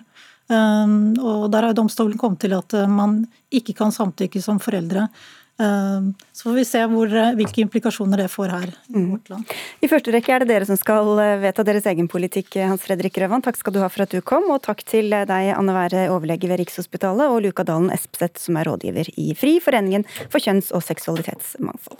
[0.49, 5.09] Um, og Der har domstolen kommet til at eh, man ikke kan samtykke som foreldre.
[5.59, 9.09] Ehm, så får vi se hvor, eh, hvilke implikasjoner det får her i mm.
[9.11, 9.53] vårt land.
[9.83, 12.85] I første rekke er det dere som skal eh, vedta deres egen politikk, eh, Hans
[12.87, 13.43] Fredrik Røvan.
[13.43, 16.47] Takk skal du ha for at du kom, og takk til deg, Anne Være, overlege
[16.47, 20.85] ved Rikshospitalet, og Luka Dalen Espseth, som er rådgiver i FRI, Foreningen for kjønns- og
[20.87, 21.99] seksualitetsmangfold.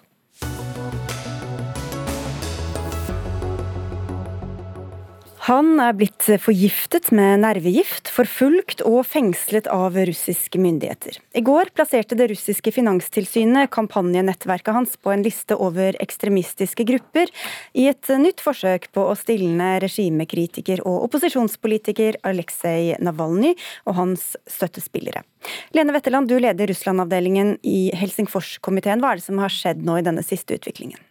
[5.49, 11.17] Han er blitt forgiftet med nervegift, forfulgt og fengslet av russiske myndigheter.
[11.33, 17.33] I går plasserte det russiske finanstilsynet kampanjenettverket hans på en liste over ekstremistiske grupper,
[17.73, 23.55] i et nytt forsøk på å stilne regimekritiker og opposisjonspolitiker Aleksej Navalnyj
[23.89, 25.25] og hans støttespillere.
[25.73, 29.01] Lene Wetterland, du leder Russland-avdelingen i Helsingforskomiteen.
[29.01, 31.08] Hva er det som har skjedd nå i denne siste utviklingen?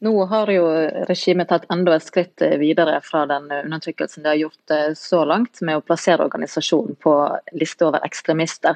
[0.00, 0.62] Nå har jo
[1.10, 5.60] regimet tatt enda et skritt videre fra den undertrykkelsen de har gjort eh, så langt,
[5.60, 7.12] med å plassere organisasjonen på
[7.60, 8.74] liste over ekstremister.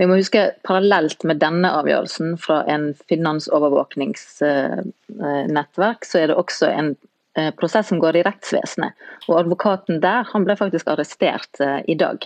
[0.00, 6.96] Vi må huske Parallelt med denne avgjørelsen fra en finansovervåkningsnettverk, så er det også en
[7.36, 8.96] eh, prosess som går i rettsvesenet.
[9.28, 12.24] Og Advokaten der han ble faktisk arrestert eh, i dag.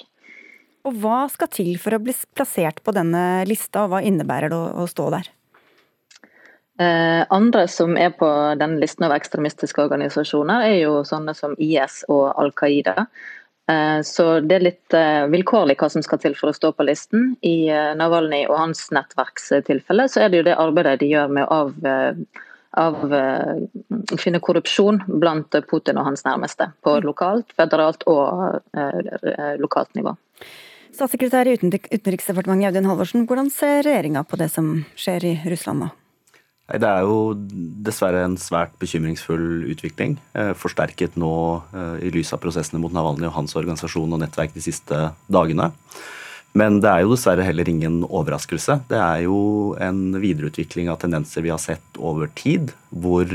[0.86, 4.62] Og Hva skal til for å bli plassert på denne lista, og hva innebærer det
[4.78, 5.26] å stå der?
[6.78, 8.28] Eh, andre som er på
[8.60, 13.06] denne listen av ekstremistiske organisasjoner, er jo sånne som IS og Al Qaida.
[13.70, 16.86] Eh, så det er litt eh, vilkårlig hva som skal til for å stå på
[16.86, 17.32] listen.
[17.40, 21.62] I Navalny og hans nettverkstilfelle så er det jo det arbeidet de gjør med å
[21.64, 21.72] av,
[22.76, 23.02] av,
[24.20, 26.68] finne korrupsjon blant Putin og hans nærmeste.
[26.84, 27.08] På mm.
[27.08, 28.60] lokalt, føderalt og
[29.64, 30.12] lokalt nivå.
[30.92, 35.94] Statssekretær i Utenriksdepartementet Audun Halvorsen, hvordan ser regjeringa på det som skjer i Russland nå?
[36.66, 37.30] Det er jo
[37.86, 40.16] dessverre en svært bekymringsfull utvikling.
[40.34, 41.32] Eh, forsterket nå
[41.70, 44.98] eh, i lys av prosessene mot Navalny og hans organisasjon og nettverk de siste
[45.30, 45.70] dagene.
[46.58, 48.80] Men det er jo dessverre heller ingen overraskelse.
[48.90, 53.30] Det er jo en videreutvikling av tendenser vi har sett over tid, hvor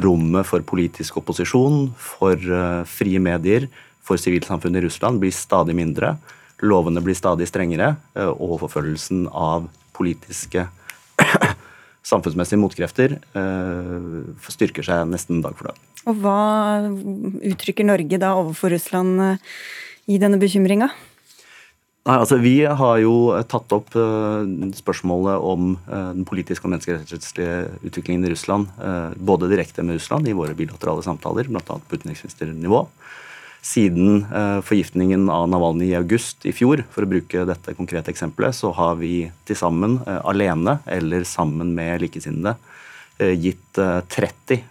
[0.00, 3.66] rommet for politisk opposisjon, for eh, frie medier,
[4.06, 6.20] for sivilsamfunnet i Russland blir stadig mindre.
[6.62, 7.94] Lovene blir stadig strengere,
[8.36, 9.66] og forfølgelsen av
[9.96, 10.68] politiske
[12.10, 15.78] samfunnsmessige motkrefter eh, styrker seg nesten dag for dag.
[16.10, 16.40] Og Hva
[17.52, 19.54] uttrykker Norge da overfor Russland eh,
[20.10, 20.90] i denne bekymringa?
[22.08, 24.40] Nei, altså Vi har jo tatt opp uh,
[24.72, 30.26] spørsmålet om uh, den politiske og menneskerettslige utviklingen i Russland, uh, både direkte med Russland
[30.26, 31.60] i våre bilaterale samtaler, bl.a.
[31.60, 32.80] på utenriksministernivå,
[33.62, 38.56] siden eh, forgiftningen av Navalny i august i fjor, for å bruke dette konkrete eksempelet,
[38.56, 42.56] så har vi til sammen, eh, alene eller sammen med likesinnede,
[43.20, 44.64] eh, gitt 30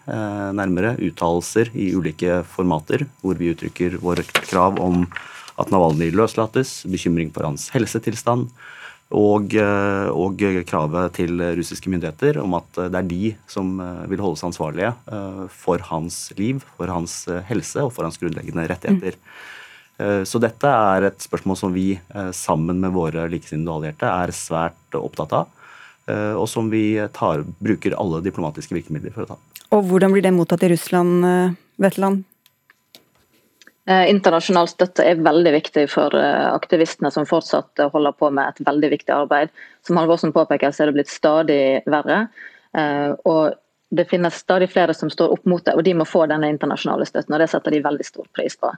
[0.57, 5.05] nærmere uttalelser i ulike formater, hvor vi uttrykker våre krav om
[5.59, 8.49] at Navalny løslates, bekymring for hans helsetilstand,
[9.09, 10.37] og, eh, og,
[10.69, 15.45] kravet til russiske myndigheter om at det er de som eh, vil holdes ansvarlige eh,
[15.49, 19.17] for hans liv, for hans helse og for hans grunnleggende rettigheter.
[19.17, 19.47] Mm.
[20.23, 21.97] Så dette er et spørsmål som vi
[22.31, 25.49] sammen med våre likesinnede allierte er svært opptatt av,
[26.39, 29.37] og som vi tar, bruker alle diplomatiske virkemidler for å ta.
[29.75, 31.27] Og Hvordan blir det mottatt i Russland,
[31.83, 32.23] Wetterland?
[33.89, 38.61] Eh, internasjonal støtte er veldig viktig for eh, aktivistene som fortsatt holder på med et
[38.67, 39.53] veldig viktig arbeid.
[39.87, 42.27] Som Halvorsen påpeker, så er det blitt stadig verre.
[42.77, 43.57] Eh, og
[43.89, 47.07] det finnes stadig flere som står opp mot det, og de må få denne internasjonale
[47.09, 47.33] støtten.
[47.33, 48.69] og Det setter de veldig stor pris på.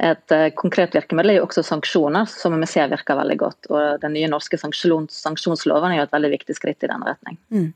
[0.00, 3.68] Et uh, konkret virkemiddel er jo også sanksjoner, som vi ser virker veldig godt.
[3.68, 7.36] og Den nye norske sanksjons sanksjonsloven er jo et veldig viktig skritt i den retning.
[7.52, 7.66] Mm.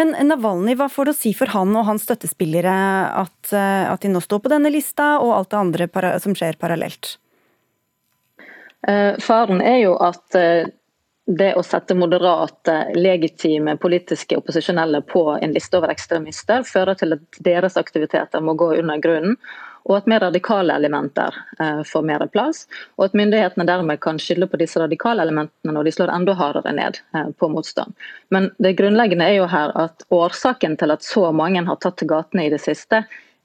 [0.00, 2.76] Men Navalny, hva får det å si for han og hans støttespillere
[3.24, 6.56] at, uh, at de nå står på denne lista, og alt det andre som skjer
[6.60, 7.18] parallelt?
[8.84, 10.36] Eh, faren er jo at
[11.24, 17.38] det å sette moderate, legitime politiske opposisjonelle på en liste over ekstremister, fører til at
[17.46, 19.38] deres aktiviteter må gå under grunnen,
[19.84, 22.64] og at mer radikale elementer eh, får mer plass.
[22.96, 26.72] Og at myndighetene dermed kan skylde på disse radikale elementene når de slår enda hardere
[26.72, 27.92] ned eh, på motstand.
[28.32, 32.10] Men det grunnleggende er jo her at årsaken til at så mange har tatt til
[32.14, 33.04] gatene i det siste,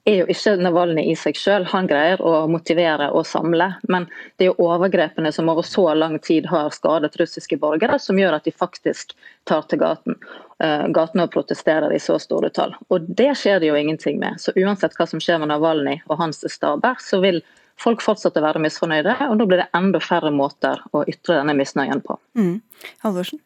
[0.09, 1.69] er jo ikke Navalny i seg selv.
[1.73, 3.71] Han greier å motivere og samle.
[3.91, 4.07] Men
[4.37, 8.39] det er jo overgrepene som over så lang tid har skadet russiske borgere, som gjør
[8.39, 9.15] at de faktisk
[9.49, 10.17] tar til gaten,
[10.63, 12.75] uh, og protesterer i så store tall.
[12.89, 14.39] Og Det skjer det jo ingenting med.
[14.41, 17.41] Så uansett hva som skjer med Navalny og hans staber, så vil
[17.79, 21.55] folk fortsette å være misfornøyde, og da blir det enda færre måter å ytre denne
[21.55, 22.19] misnøyen på.
[22.35, 22.57] Mm.
[23.05, 23.39] Halvorsen?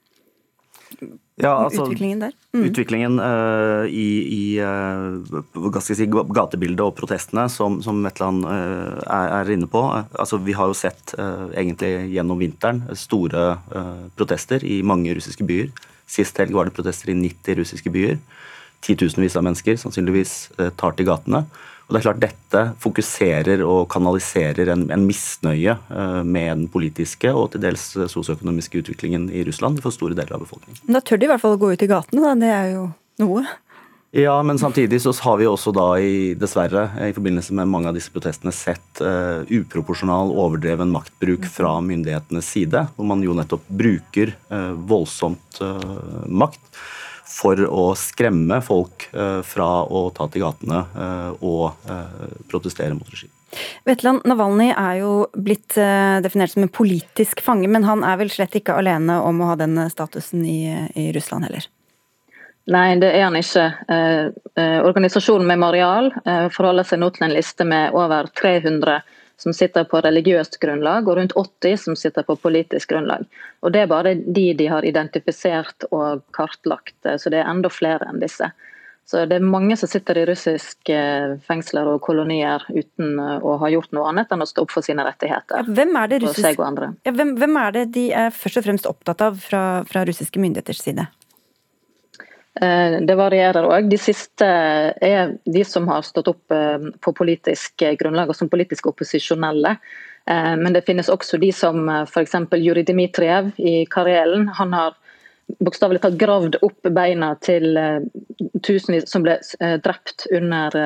[1.41, 2.33] Ja, altså, utviklingen der?
[2.53, 2.65] Mm.
[2.67, 9.51] Utviklingen uh, i, i uh, si, gatebildet og protestene, som, som Vetland uh, er, er,
[9.55, 9.81] inne på.
[10.13, 13.57] Altså, vi har jo sett egentlig gjennom vinteren store
[14.17, 15.73] protester i mange russiske byer.
[16.09, 18.17] Sist helg var det protester i 90 russiske byer.
[18.83, 20.35] Titusenvis av mennesker sannsynligvis
[20.77, 21.45] tar til gatene.
[21.87, 27.33] Og det er klart Dette fokuserer og kanaliserer en, en misnøye uh, med den politiske
[27.33, 30.79] og til dels sosioøkonomiske utviklingen i Russland for store deler av befolkningen.
[30.87, 32.33] Men Da tør de i hvert fall å gå ut i gatene, da.
[32.39, 32.87] Det er jo
[33.23, 33.43] noe.
[34.13, 37.97] Ja, men samtidig så har vi også da i, dessverre i forbindelse med mange av
[37.97, 42.87] disse protestene sett uh, uproporsjonal, overdreven maktbruk fra myndighetenes side.
[42.95, 45.59] Hvor man jo nettopp bruker uh, voldsomt
[46.29, 46.61] makt
[47.33, 53.09] for å skremme folk eh, fra å ta til gatene eh, og eh, protestere mot
[53.09, 53.39] regimet.
[53.85, 55.75] Vetland Navalny er jo blitt
[56.25, 59.57] definert som en politisk fange, men han er vel slett ikke alene om å ha
[59.59, 61.67] den statusen i, i Russland heller?
[62.71, 63.65] Nei, det er han ikke.
[63.91, 69.01] Eh, organisasjonen Memorial eh, forholder seg nå til en liste med over 300
[69.43, 73.25] som sitter på religiøst grunnlag, og rundt 80 som sitter på politisk grunnlag.
[73.61, 78.07] Og Det er bare de de har identifisert og kartlagt, så det er enda flere
[78.07, 78.51] enn disse.
[79.05, 80.99] Så Det er mange som sitter i russiske
[81.47, 85.03] fengsler og kolonier uten å ha gjort noe annet enn å stå opp for sine
[85.03, 85.67] rettigheter.
[85.67, 86.63] Hvem er det, russisk...
[87.03, 90.39] ja, hvem, hvem er det de er først og fremst opptatt av fra, fra russiske
[90.39, 91.09] myndigheters side?
[92.61, 93.89] Eh, det varierer òg.
[93.89, 98.91] De siste er de som har stått opp eh, på politisk grunnlag og som politisk
[98.91, 99.77] opposisjonelle.
[100.29, 102.37] Eh, men det finnes også de som f.eks.
[102.61, 104.47] Juri Dmitrijev i Karelen.
[104.59, 104.99] Han har
[105.59, 107.77] bokstavelig talt gravd opp beina til
[108.63, 109.35] tusenvis som ble
[109.83, 110.77] drept under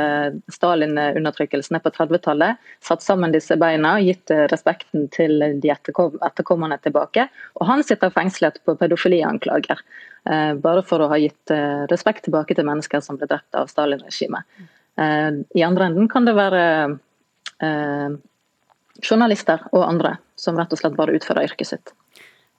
[0.54, 2.58] Stalin-undertrykkelsene på 30-tallet.
[2.84, 7.28] Satt sammen disse beina, og gitt respekten til de etterkommerne tilbake.
[7.62, 9.84] Og han sitter fengslet på pedofilianklager.
[10.30, 13.70] Eh, bare for å ha gitt eh, respekt tilbake til mennesker som ble drept av
[13.72, 14.44] Stalin-regimet.
[15.00, 16.64] Eh, I andre enden kan det være
[19.02, 21.94] journalister og andre som rett og slett bare utfører yrket sitt.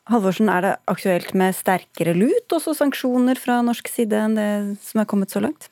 [0.09, 4.49] Halvorsen, er det aktuelt med sterkere lut, også sanksjoner fra norsk side, enn det
[4.85, 5.69] som er kommet så langt?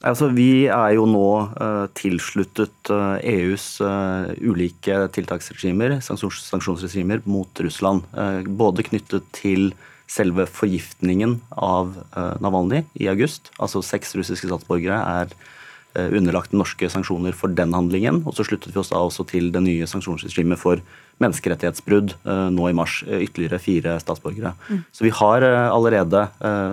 [0.00, 1.28] Altså, vi er jo nå
[1.60, 8.08] uh, tilsluttet uh, EUs uh, ulike tiltaksregimer, sanksjonsregimer, mot Russland.
[8.48, 9.74] både knyttet til
[10.10, 13.52] selve forgiftningen av eh, Navalny i august.
[13.62, 15.48] Altså seks russiske statsborgere er eh,
[15.94, 18.22] underlagt norske sanksjoner for den handlingen.
[18.28, 20.82] Og så sluttet vi oss da også til det nye sanksjonsregimet for
[21.20, 23.00] menneskerettighetsbrudd eh, nå i mars.
[23.06, 24.54] Ytterligere fire statsborgere.
[24.68, 24.84] Mm.
[24.94, 26.28] Så vi har allerede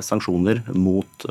[0.05, 1.25] sanksjoner mot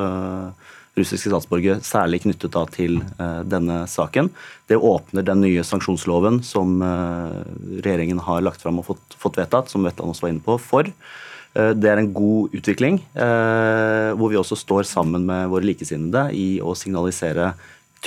[0.97, 2.99] russiske statsborgere, særlig knyttet da til
[3.45, 4.31] denne saken.
[4.69, 9.85] Det åpner den nye sanksjonsloven som regjeringen har lagt fram og fått, fått vedtatt, som
[9.85, 10.89] Vetland også var inne på, for.
[11.57, 16.29] Eh, det er en god utvikling, eh, hvor vi også står sammen med våre likesinnede
[16.37, 17.55] i å signalisere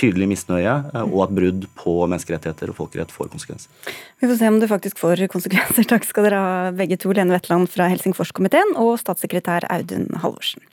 [0.00, 3.94] tydelig misnøye, eh, og at brudd på menneskerettigheter og folkerett får konsekvenser.
[4.20, 5.88] Vi får se om det faktisk får konsekvenser.
[5.92, 10.64] Takk skal dere ha begge to, Lene Wetland fra Helsingforskomiteen og statssekretær Audun Halvorsen.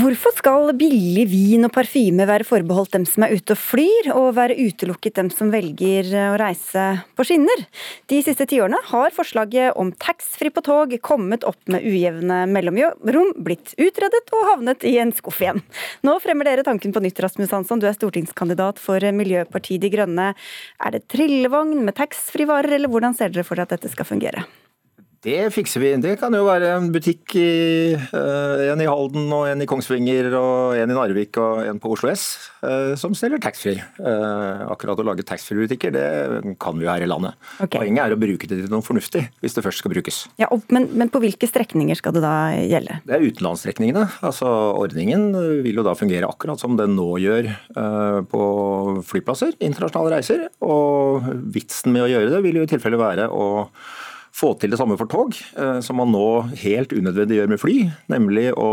[0.00, 4.36] Hvorfor skal billig vin og parfyme være forbeholdt dem som er ute og flyr, og
[4.38, 6.84] være utelukket dem som velger å reise
[7.18, 7.64] på skinner?
[8.08, 13.74] De siste tiårene har forslaget om taxfree på tog kommet opp med ujevne mellomrom, blitt
[13.76, 15.60] utredet og havnet i en skuff igjen.
[16.06, 17.82] Nå fremmer dere tanken på nytt, Rasmus Hansson.
[17.82, 20.32] Du er stortingskandidat for Miljøpartiet De Grønne.
[20.80, 24.48] Er det trillevogn med taxfree-varer, eller hvordan ser dere for dere at dette skal fungere?
[25.20, 25.88] Det fikser vi.
[26.00, 30.32] Det kan jo være en butikk i uh, en i Halden og en i Kongsvinger
[30.38, 32.22] og en i Narvik og en på Oslo S
[32.64, 33.82] uh, som selger taxfree.
[34.00, 37.36] Uh, akkurat å lage taxfree-butikker, det kan vi jo her i landet.
[37.58, 37.82] Okay.
[37.82, 40.22] Poenget er å bruke det til noe fornuftig, hvis det først skal brukes.
[40.40, 43.02] Ja, og, men, men, på hvilke strekninger skal det da gjelde?
[43.04, 44.08] Det er utenlandsstrekningene.
[44.24, 44.48] Altså,
[44.80, 45.34] ordningen
[45.66, 47.52] vil jo da fungere akkurat som den nå gjør
[48.30, 48.44] på
[49.04, 50.48] flyplasser, internasjonale reiser.
[50.64, 53.50] Og vitsen med å gjøre det vil jo i tilfelle være å
[54.40, 56.26] få til det samme for tog, eh, som man nå
[56.62, 57.76] helt unødvendig gjør med fly.
[58.12, 58.70] Nemlig å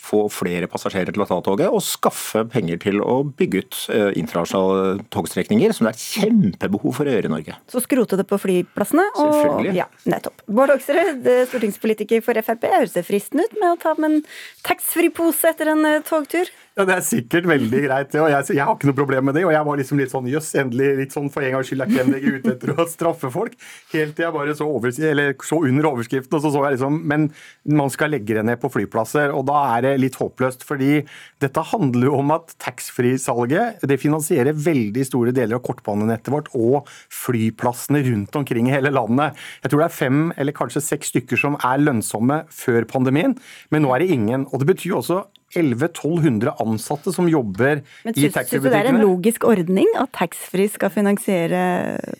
[0.00, 4.10] få flere passasjerer til å ta toget, og skaffe penger til å bygge ut eh,
[4.20, 7.58] internasjonale togstrekninger, som det er kjempebehov for å gjøre i Norge.
[7.70, 9.06] Så skrote det på flyplassene?
[9.14, 9.76] Og, Selvfølgelig.
[9.78, 10.44] Ja, nettopp.
[10.50, 14.26] Bård Hoksrud, stortingspolitiker for Frp, høres det fristende ut med å ta med en
[14.66, 16.50] taxfree-pose etter en eh, togtur?
[16.78, 19.42] Ja, Det er sikkert veldig greit, og jeg, jeg, har ikke noe problem med det.
[19.44, 21.90] Og jeg var liksom litt sånn jøss, endelig litt sånn for en gangs skyld er
[21.90, 23.56] ikke MDG ute etter å straffe folk.
[23.92, 27.26] Helt til jeg bare så, over, så under overskriften, og så så jeg liksom Men
[27.66, 30.64] man skal legge det ned på flyplasser, og da er det litt håpløst.
[30.66, 31.00] Fordi
[31.42, 36.88] dette handler jo om at taxfree-salget det finansierer veldig store deler av kortbanenettet vårt og
[37.14, 39.38] flyplassene rundt omkring i hele landet.
[39.64, 43.36] Jeg tror det er fem eller kanskje seks stykker som er lønnsomme før pandemien,
[43.70, 44.46] men nå er det ingen.
[44.50, 45.24] Og det betyr også
[45.56, 48.46] 1100-1200 ansatte som jobber Men, i taxfree-butikkene.
[48.46, 51.62] Syns du det er en logisk ordning at taxfree skal finansiere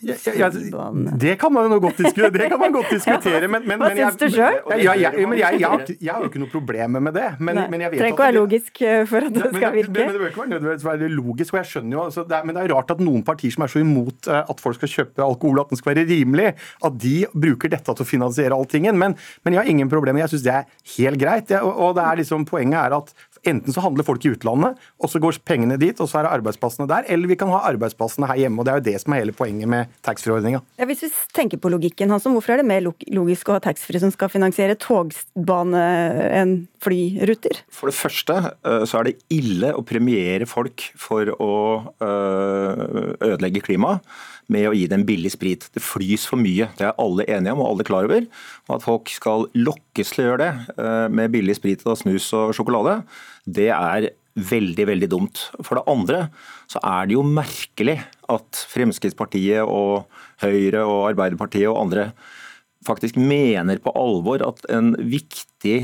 [0.03, 0.49] ja, ja,
[1.23, 4.19] Det kan man jo godt diskutere, det kan man godt diskutere men, men, Hva syns
[4.19, 4.59] du sjøl?
[4.75, 5.61] Jeg, jeg, jeg,
[6.01, 7.29] jeg, har jo ikke noe problem med det.
[7.39, 9.95] Men, men jeg vet Trenger ikke å være logisk eh, for at det skal virke.
[9.95, 12.45] Men, det bør ikke være nødvendigvis være logisk, og jeg skjønner jo altså, det er,
[12.47, 14.93] Men det er rart at noen partier som er så imot eh, at folk skal
[14.97, 16.51] kjøpe alkohol, at den skal være rimelig,
[16.83, 18.99] at de bruker dette til å finansiere alltingen.
[18.99, 19.15] Men,
[19.45, 20.25] men jeg har ingen problemer.
[20.25, 21.55] Jeg syns det er helt greit.
[21.61, 23.13] og, og det er liksom, poenget er at
[23.47, 26.33] Enten så handler folk i utlandet, og så går pengene dit, og så er det
[26.37, 27.07] arbeidsplassene der.
[27.09, 28.61] Eller vi kan ha arbeidsplassene her hjemme.
[28.61, 30.61] og Det er jo det som er hele poenget med taxfree-ordninga.
[30.77, 34.03] Ja, hvis vi tenker på logikken, Hansson, hvorfor er det mer logisk å ha taxfree
[34.03, 35.81] som skal finansiere togbane
[36.41, 37.63] enn flyruter?
[37.73, 41.53] For det første eh, så er det ille å premiere folk for å
[41.97, 42.85] eh,
[43.31, 44.05] ødelegge klimaet
[44.51, 45.67] med å gi dem billig sprit.
[45.73, 48.25] Det flys for mye, det er alle enige om og alle klar over.
[48.67, 52.29] Og at folk skal lokkes til å gjøre det eh, med billig sprit og snus
[52.37, 53.01] og sjokolade,
[53.45, 55.45] det er veldig, veldig dumt.
[55.59, 56.25] For det andre
[56.71, 57.97] så er det jo merkelig
[58.31, 60.07] at Fremskrittspartiet og
[60.43, 62.11] Høyre og Arbeiderpartiet og andre
[62.85, 65.77] faktisk mener på alvor at en viktig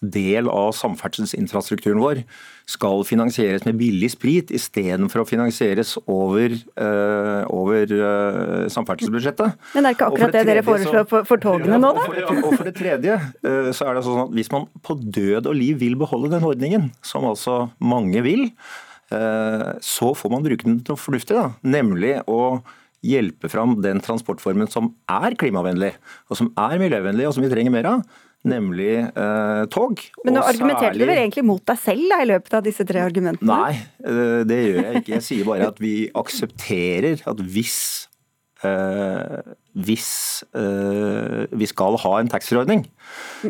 [0.00, 2.22] del av samferdselsinfrastrukturen vår
[2.68, 9.56] skal finansieres med billig sprit istedenfor å finansieres over, uh, over uh, samferdselsbudsjettet.
[9.74, 12.04] Men det er ikke akkurat det, det, dere foreslår for, for togene nå, da?
[12.04, 14.98] Og for, og for det tredje uh, så er det sånn at hvis man på
[15.00, 18.50] død og liv vil beholde den ordningen, som altså mange vil,
[19.08, 22.58] så får man bruke den til noe fornuftig, da, nemlig å
[23.04, 25.92] hjelpe fram den transportformen som er klimavennlig,
[26.30, 28.24] og som er miljøvennlig, og som vi trenger mer av.
[28.48, 29.98] Nemlig eh, tog.
[30.22, 31.02] Men nå argumenterte særlig...
[31.02, 33.48] du vel egentlig mot deg selv da, i løpet av disse tre argumentene?
[33.50, 35.14] Nei, eh, det gjør jeg ikke.
[35.16, 37.80] Jeg sier bare at vi aksepterer at hvis
[38.62, 40.10] eh, hvis
[40.58, 42.86] eh, vi skal ha en taxfree-ordning,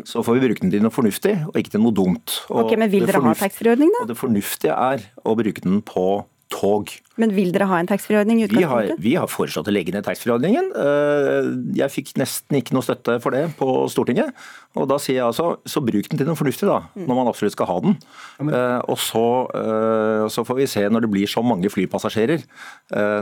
[0.05, 2.41] så får vi bruke den til noe fornuftig, og ikke til noe dumt.
[2.49, 4.03] Og ok, Men vil dere ha taxfree-ordning, da?
[4.05, 6.05] Og Det fornuftige er å bruke den på
[6.53, 6.93] tog.
[7.19, 8.41] Men vil dere ha en taxfree-ordning?
[8.47, 8.63] Vi,
[9.03, 10.71] vi, har foreslått å legge ned taxfree-ordningen.
[10.71, 11.49] Eh,
[11.81, 14.31] jeg fikk nesten ikke noe støtte for det på Stortinget.
[14.79, 17.07] Og da sier jeg altså, så bruk den til noe fornuftig, da, mm.
[17.09, 17.97] når man absolutt skal ha den.
[18.45, 19.25] Eh, og så,
[19.59, 22.45] eh, så, får vi se når det blir så mange flypassasjerer,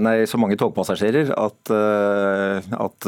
[0.04, 1.72] nei, så mange togpassasjerer, at,
[2.78, 3.08] at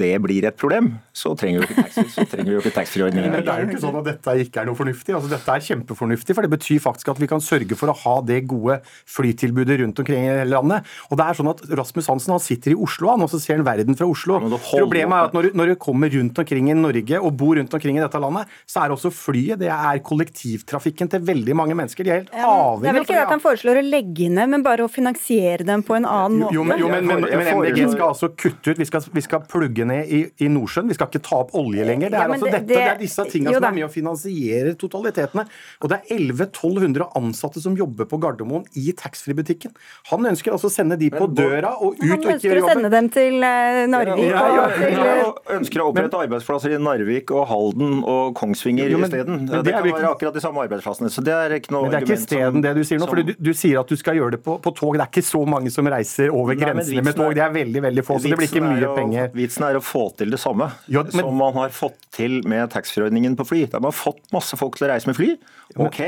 [0.00, 0.92] det blir et problem.
[1.16, 3.34] Så trenger vi jo ikke taxfree-ordningen.
[3.34, 5.16] Men det er jo ikke sånn at dette ikke er noe fornuftig.
[5.16, 8.16] Altså, dette er kjempefornuftig, for det betyr faktisk at vi kan sørge for å ha
[8.26, 10.88] det gode flytilbudet rundt omkring i hele landet.
[11.10, 13.58] Og det er sånn at Rasmus Hansen han sitter i Oslo han, og så ser
[13.58, 14.38] han verden fra Oslo.
[14.70, 17.98] Problemet er at når, når, du kommer rundt omkring i Norge og bor rundt omkring
[17.98, 22.06] i dette landet, så er også flyet det er kollektivtrafikken til veldig mange mennesker.
[22.06, 24.30] De er helt ja, avhengig av Det er vel ikke at han foreslår å legge
[24.32, 26.56] ned, men bare å finansiere dem på en annen måte?
[26.56, 28.80] Jo, men, jo, men, men, men MDG skal altså kutte ut.
[28.80, 30.88] Vi skal, vi skal plugge ned i, i Nordsjøen.
[30.90, 32.12] Vi skal ikke ta opp olje lenger.
[32.12, 34.74] Det er, ja, altså, det, dette, det er disse tingene som er med å finansiere
[34.80, 35.46] totalitetene.
[35.80, 39.72] Og det er 1100-1200 ansatte som jobber på Gardermoen i taxfree-butikken.
[40.10, 42.26] Han ønsker altså å sende de på døra og ut og ikke gjøre jobben.
[42.26, 44.22] Han ønsker å sende dem til eh, Narvik.
[44.30, 49.46] Ja, ja, ja, ja, ønsker å opprette arbeidsplasser i Narvik og Halden og Kongsvinger isteden.
[49.48, 51.12] Det, det kan være akkurat de samme arbeidsplassene.
[51.12, 53.08] så det er ikke noe Men det er ikke isteden det du sier nå.
[53.10, 54.96] for du, du, sier at du skal gjøre det på, på, tog.
[54.98, 57.34] Det er ikke så mange som reiser over Nei, grensene med tog.
[57.36, 59.32] Det er veldig veldig få, så det blir ikke mye penger.
[59.36, 62.70] Vitsen er å få til det samme ja, men, som man har fått til med
[62.74, 63.64] taxfree-ordningen på fly.
[63.70, 65.34] Der man har fått masse folk til å reise med fly.
[65.80, 66.00] ok,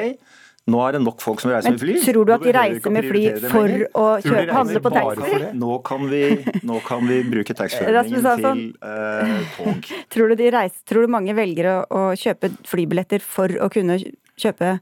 [0.71, 1.95] Nå er det nok folk som reiser Men med fly.
[2.07, 3.87] tror du at de reiser med fly for lenger.
[3.99, 5.49] å kjøpe- handle på taxfree?
[5.59, 6.23] Nå kan vi,
[6.63, 8.63] nå kan vi bruke taxfree-ordningen Hansson.
[8.63, 9.91] til uh, tog.
[10.15, 13.99] Tror du, de reiser, tror du mange velger å, å kjøpe flybilletter for å kunne
[14.39, 14.77] kjøpe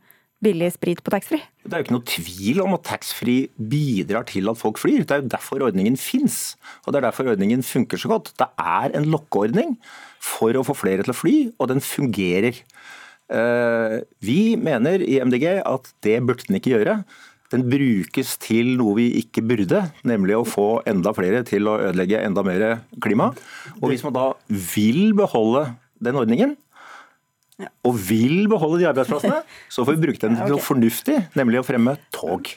[0.44, 1.42] billig sprit på taxfree?
[1.64, 5.02] Det er jo ikke noe tvil om at taxfree bidrar til at folk flyr.
[5.04, 6.56] Det er jo derfor ordningen fins.
[6.84, 8.32] Og det er derfor ordningen funker så godt.
[8.40, 9.78] Det er en lokkeordning
[10.20, 12.56] for å få flere til å fly, og den fungerer.
[13.30, 17.00] Eh, Vi mener i MDG at det burde den ikke gjøre.
[17.50, 22.20] Den brukes til noe vi ikke burde, nemlig å få enda flere til å ødelegge
[22.22, 22.64] enda mer
[23.02, 23.32] klima.
[23.80, 25.64] Og hvis man da vil beholde
[26.02, 26.54] den ordningen,
[27.84, 31.66] og vil beholde de arbeidsplassene, så får vi bruke den til noe fornuftig, nemlig å
[31.66, 32.54] fremme tog.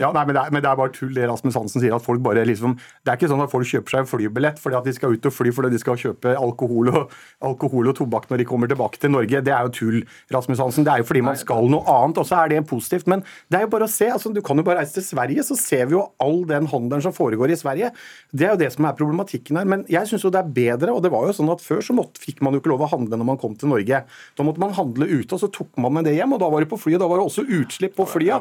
[0.00, 1.92] Ja, nei, men det, er, men det er bare tull det Rasmus Hansen sier.
[1.92, 4.86] at folk bare liksom, Det er ikke sånn at folk kjøper seg flybillett fordi at
[4.88, 8.40] de skal ut og fly fordi de skal kjøpe alkohol og, alkohol og tobakk når
[8.40, 9.42] de kommer tilbake til Norge.
[9.44, 9.98] Det er jo tull.
[10.32, 10.86] Rasmus Hansen.
[10.86, 13.08] Det er jo fordi man skal noe annet, og så er det positivt.
[13.10, 14.08] Men det er jo bare å se.
[14.10, 17.04] altså Du kan jo bare reise til Sverige, så ser vi jo all den handelen
[17.04, 17.92] som foregår i Sverige.
[18.32, 19.68] Det er jo det som er problematikken her.
[19.68, 21.96] Men jeg syns jo det er bedre, og det var jo sånn at før så
[21.96, 24.02] måtte, fikk man jo ikke lov å handle når man kom til Norge.
[24.08, 26.64] Da måtte man handle ute, og så tok man med det hjem, og da var
[26.64, 27.02] det på flyet.
[27.02, 28.32] Da var det også utslipp på flyet.
[28.32, 28.40] Ja,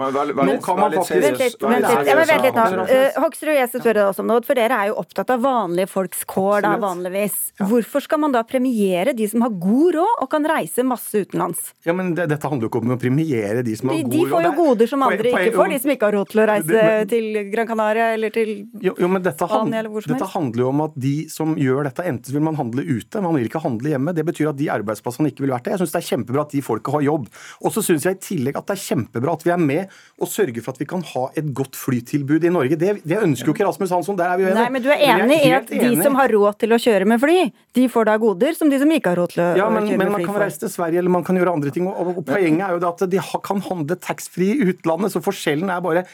[1.49, 1.61] litt-.
[1.63, 2.85] Vent litt, ja, vent litt nå.
[2.89, 5.41] Eh, Hoksrud, jeg skal spørre deg også om noe, for dere er jo opptatt av
[5.43, 7.37] vanlige folks kår da, vanligvis.
[7.59, 11.73] Hvorfor skal man da premiere de som har god råd og kan reise masse utenlands?
[11.85, 14.11] Ja, men det, Dette handler jo ikke om å premiere de som De, har god
[14.11, 14.45] de får jo råd.
[14.49, 16.83] Er- goder som andre ikke får, de som ikke har råd til å reise Det-
[16.83, 20.13] men- til Gran Canaria eller til Jo, jo, men dette, hand, Spania eller hvor som
[20.13, 23.33] dette handler jo om at de som gjør dette, enten vil man handle ute, man
[23.35, 24.13] vil ikke handle hjemme.
[24.15, 25.77] Det betyr at de arbeidsplassene ikke vil vært der.
[25.77, 27.27] Jeg syns det er kjempebra at de folka har jobb.
[27.63, 29.89] Og så syns jeg i tillegg at det er kjempebra at vi er med
[30.19, 32.77] og sørger for at vi kan ha et godt flytilbud i Norge.
[32.79, 34.59] Det, det ønsker jo ikke Rasmus Hansson, der er vi uenige.
[34.59, 36.03] Nei, men du er enig enig i at de enig.
[36.05, 37.37] som har råd til å kjøre med fly,
[37.79, 39.85] de får da goder som de som ikke har råd til å Ja, å fly.
[39.89, 41.87] kjøre men med man kan reise til Sverige eller man kan gjøre andre ting.
[41.89, 45.69] Og, og Poenget er jo det at de kan handle taxfree i utlandet, så forskjellen
[45.73, 46.05] er bare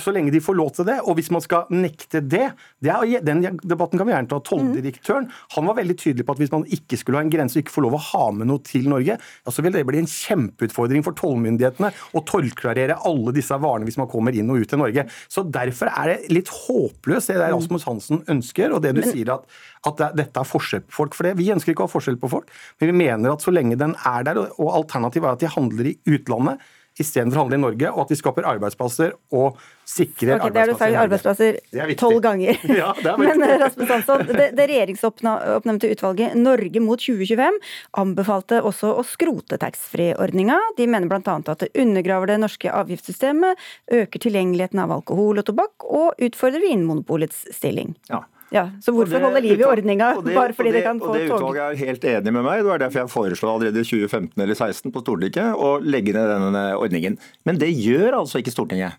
[0.00, 0.98] så lenge de får lov til det.
[1.08, 2.50] Og hvis man skal nekte det,
[2.82, 4.40] det er, Den debatten kan vi gjerne ta.
[4.44, 7.64] Tolldirektøren han var veldig tydelig på at hvis man ikke skulle ha en grense og
[7.64, 10.10] ikke få lov å ha med noe til Norge, ja, så vil det bli en
[10.10, 14.82] kjempeutfordring for tollmyndighetene å tollklarere alle disse varene hvis man kommer inn og ut til
[14.82, 15.06] Norge.
[15.28, 19.32] Så Derfor er det litt håpløst det der Rasmus Hansen ønsker, og det du sier
[19.34, 19.46] at,
[19.88, 21.16] at dette er forskjell på folk.
[21.16, 22.50] For det, Vi ønsker ikke å ha forskjell på folk,
[22.80, 25.46] men vi mener at så lenge den er der, og- og alternativet er at de
[25.48, 26.60] handler i utlandet
[27.00, 29.58] istedenfor å handle i Norge, og at de skaper arbeidsplasser og
[29.90, 31.58] sikrer Ok, det har du sagt arbeidsplasser arbeidsplasser
[31.90, 32.58] er tolv ganger.
[32.80, 33.20] Ja, det er.
[33.24, 37.60] Men eh, Rasmus Hansson, det, det regjeringsoppnevnte utvalget Norge mot 2025
[38.00, 40.58] anbefalte også å skrote taxfree-ordninga.
[40.78, 41.38] De mener bl.a.
[41.40, 43.70] at det undergraver det norske avgiftssystemet,
[44.00, 47.94] øker tilgjengeligheten av alkohol og tobakk og utfordrer Vinmonopolets stilling.
[48.10, 48.24] Ja.
[48.50, 51.14] Ja, så hvorfor det holde liv i ordninga bare fordi det, det kan få tog?
[51.14, 52.62] og det utvalget er helt enig med meg.
[52.64, 56.32] Det var derfor jeg foreslo allerede i 2015 eller 2016 på Stortinget å legge ned
[56.34, 57.18] denne ordningen.
[57.46, 58.98] Men det gjør altså ikke Stortinget.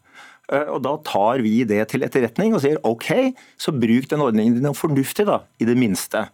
[0.52, 4.56] Eh, Og da tar vi det til etterretning og sier OK, så bruk den ordningen
[4.60, 6.30] din fornuftig, da, i det minste.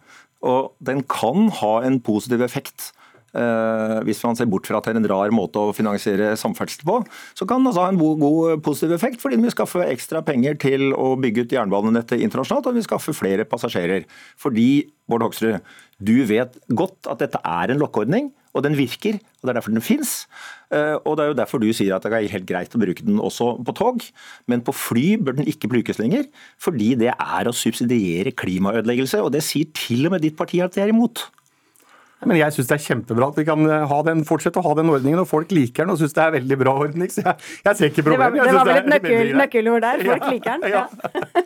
[0.46, 2.92] Og den kan ha en positiv effekt.
[3.36, 6.86] Eh, hvis man ser bort fra at det er en rar måte å finansiere samferdsel
[6.88, 7.00] på,
[7.36, 10.56] så kan det ha en god, god positiv effekt, fordi den vil skaffe ekstra penger
[10.62, 14.08] til å bygge ut jernbanenettet internasjonalt, og den vil skaffe flere passasjerer.
[14.40, 15.60] Fordi, Bård Hoksrud,
[15.98, 19.74] du vet godt at dette er en lokkeordning, og den virker, og det er derfor
[19.74, 20.12] den fins.
[20.72, 23.20] Og det er jo derfor du sier at det er helt greit å bruke den
[23.22, 24.02] også på tog,
[24.50, 26.26] men på fly bør den ikke brukes lenger,
[26.60, 30.74] fordi det er å subsidiere klimaødeleggelse, og det sier til og med ditt parti at
[30.74, 31.28] de er imot.
[32.26, 34.72] Men jeg syns det er kjempebra at vi kan eh, ha den, fortsette å ha
[34.74, 37.10] den ordningen, og folk liker den og syns det er veldig bra ordning.
[37.14, 38.48] Så jeg, jeg ser ikke Det var, problemet.
[38.48, 40.02] Det var vel et nøkkel, nøkkelord der.
[40.08, 40.70] Folk Ja, liker den.
[40.72, 40.82] ja.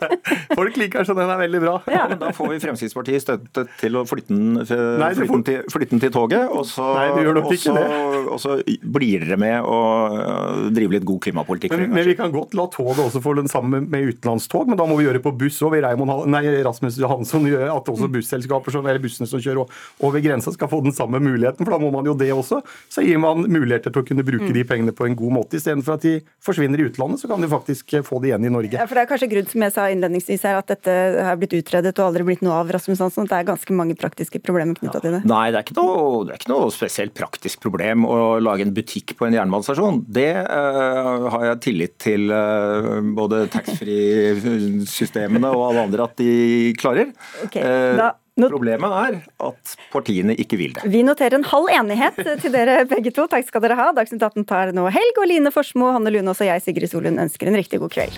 [0.03, 0.09] Ja.
[0.63, 1.75] Folk liker den, så den er veldig bra.
[1.93, 5.61] Ja, men Da får vi Fremskrittspartiet støtte til å flytte den, Nei, flytte den, til,
[5.73, 8.57] flytte den til toget, og så, Nei, det gjør nok og ikke så- og så
[8.97, 9.79] blir dere med å
[10.17, 11.75] øh, drive litt god klimapolitikk.
[11.77, 14.87] Men, men vi kan godt la toget også få den sammen med utenlandstog, men da
[14.89, 15.77] må vi gjøre det på buss òg.
[15.83, 19.69] Rasmus Hansson gjør at også busselskaper som, eller bussene som kjører
[20.03, 22.63] over grensa skal få den samme muligheten, for da må man jo det også.
[22.89, 24.55] Så gir man muligheter til å kunne bruke Mm.
[24.55, 25.59] de pengene på en god måte.
[25.59, 28.73] Istedenfor at de forsvinner i utlandet, så kan de faktisk få det igjen i Norge.
[28.79, 30.95] Ja, for Det er kanskje grunn som jeg sa innledningsvis her, at dette
[31.27, 32.71] har blitt utredet og aldri blitt noe av.
[32.71, 35.25] Rasmus Hansson, Det er ganske mange praktiske problemer knytta til det.
[35.27, 38.75] Nei, det er, ikke noe, det er ikke noe spesielt praktisk problem å lage en
[38.75, 40.05] butikk på en jernbanestasjon.
[40.09, 46.31] Det uh, har jeg tillit til uh, både taxfree-systemene og alle andre at de
[46.79, 47.13] klarer.
[47.45, 50.87] Ok, Eh, da- Problemet er at partiene ikke vil det.
[50.89, 53.27] Vi noterer en halv enighet til dere begge to.
[53.29, 53.91] Takk skal dere ha.
[53.93, 57.51] Dagsnytt 18 tar nå helg, og Line Forsmo, Hanne Lunås og jeg, Sigrid Solund, ønsker
[57.51, 58.17] en riktig god kveld.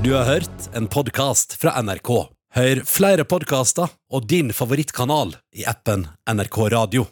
[0.00, 2.10] Du har hørt en podkast fra NRK.
[2.56, 7.08] Hør flere podkaster og din favorittkanal i appen NRK Radio.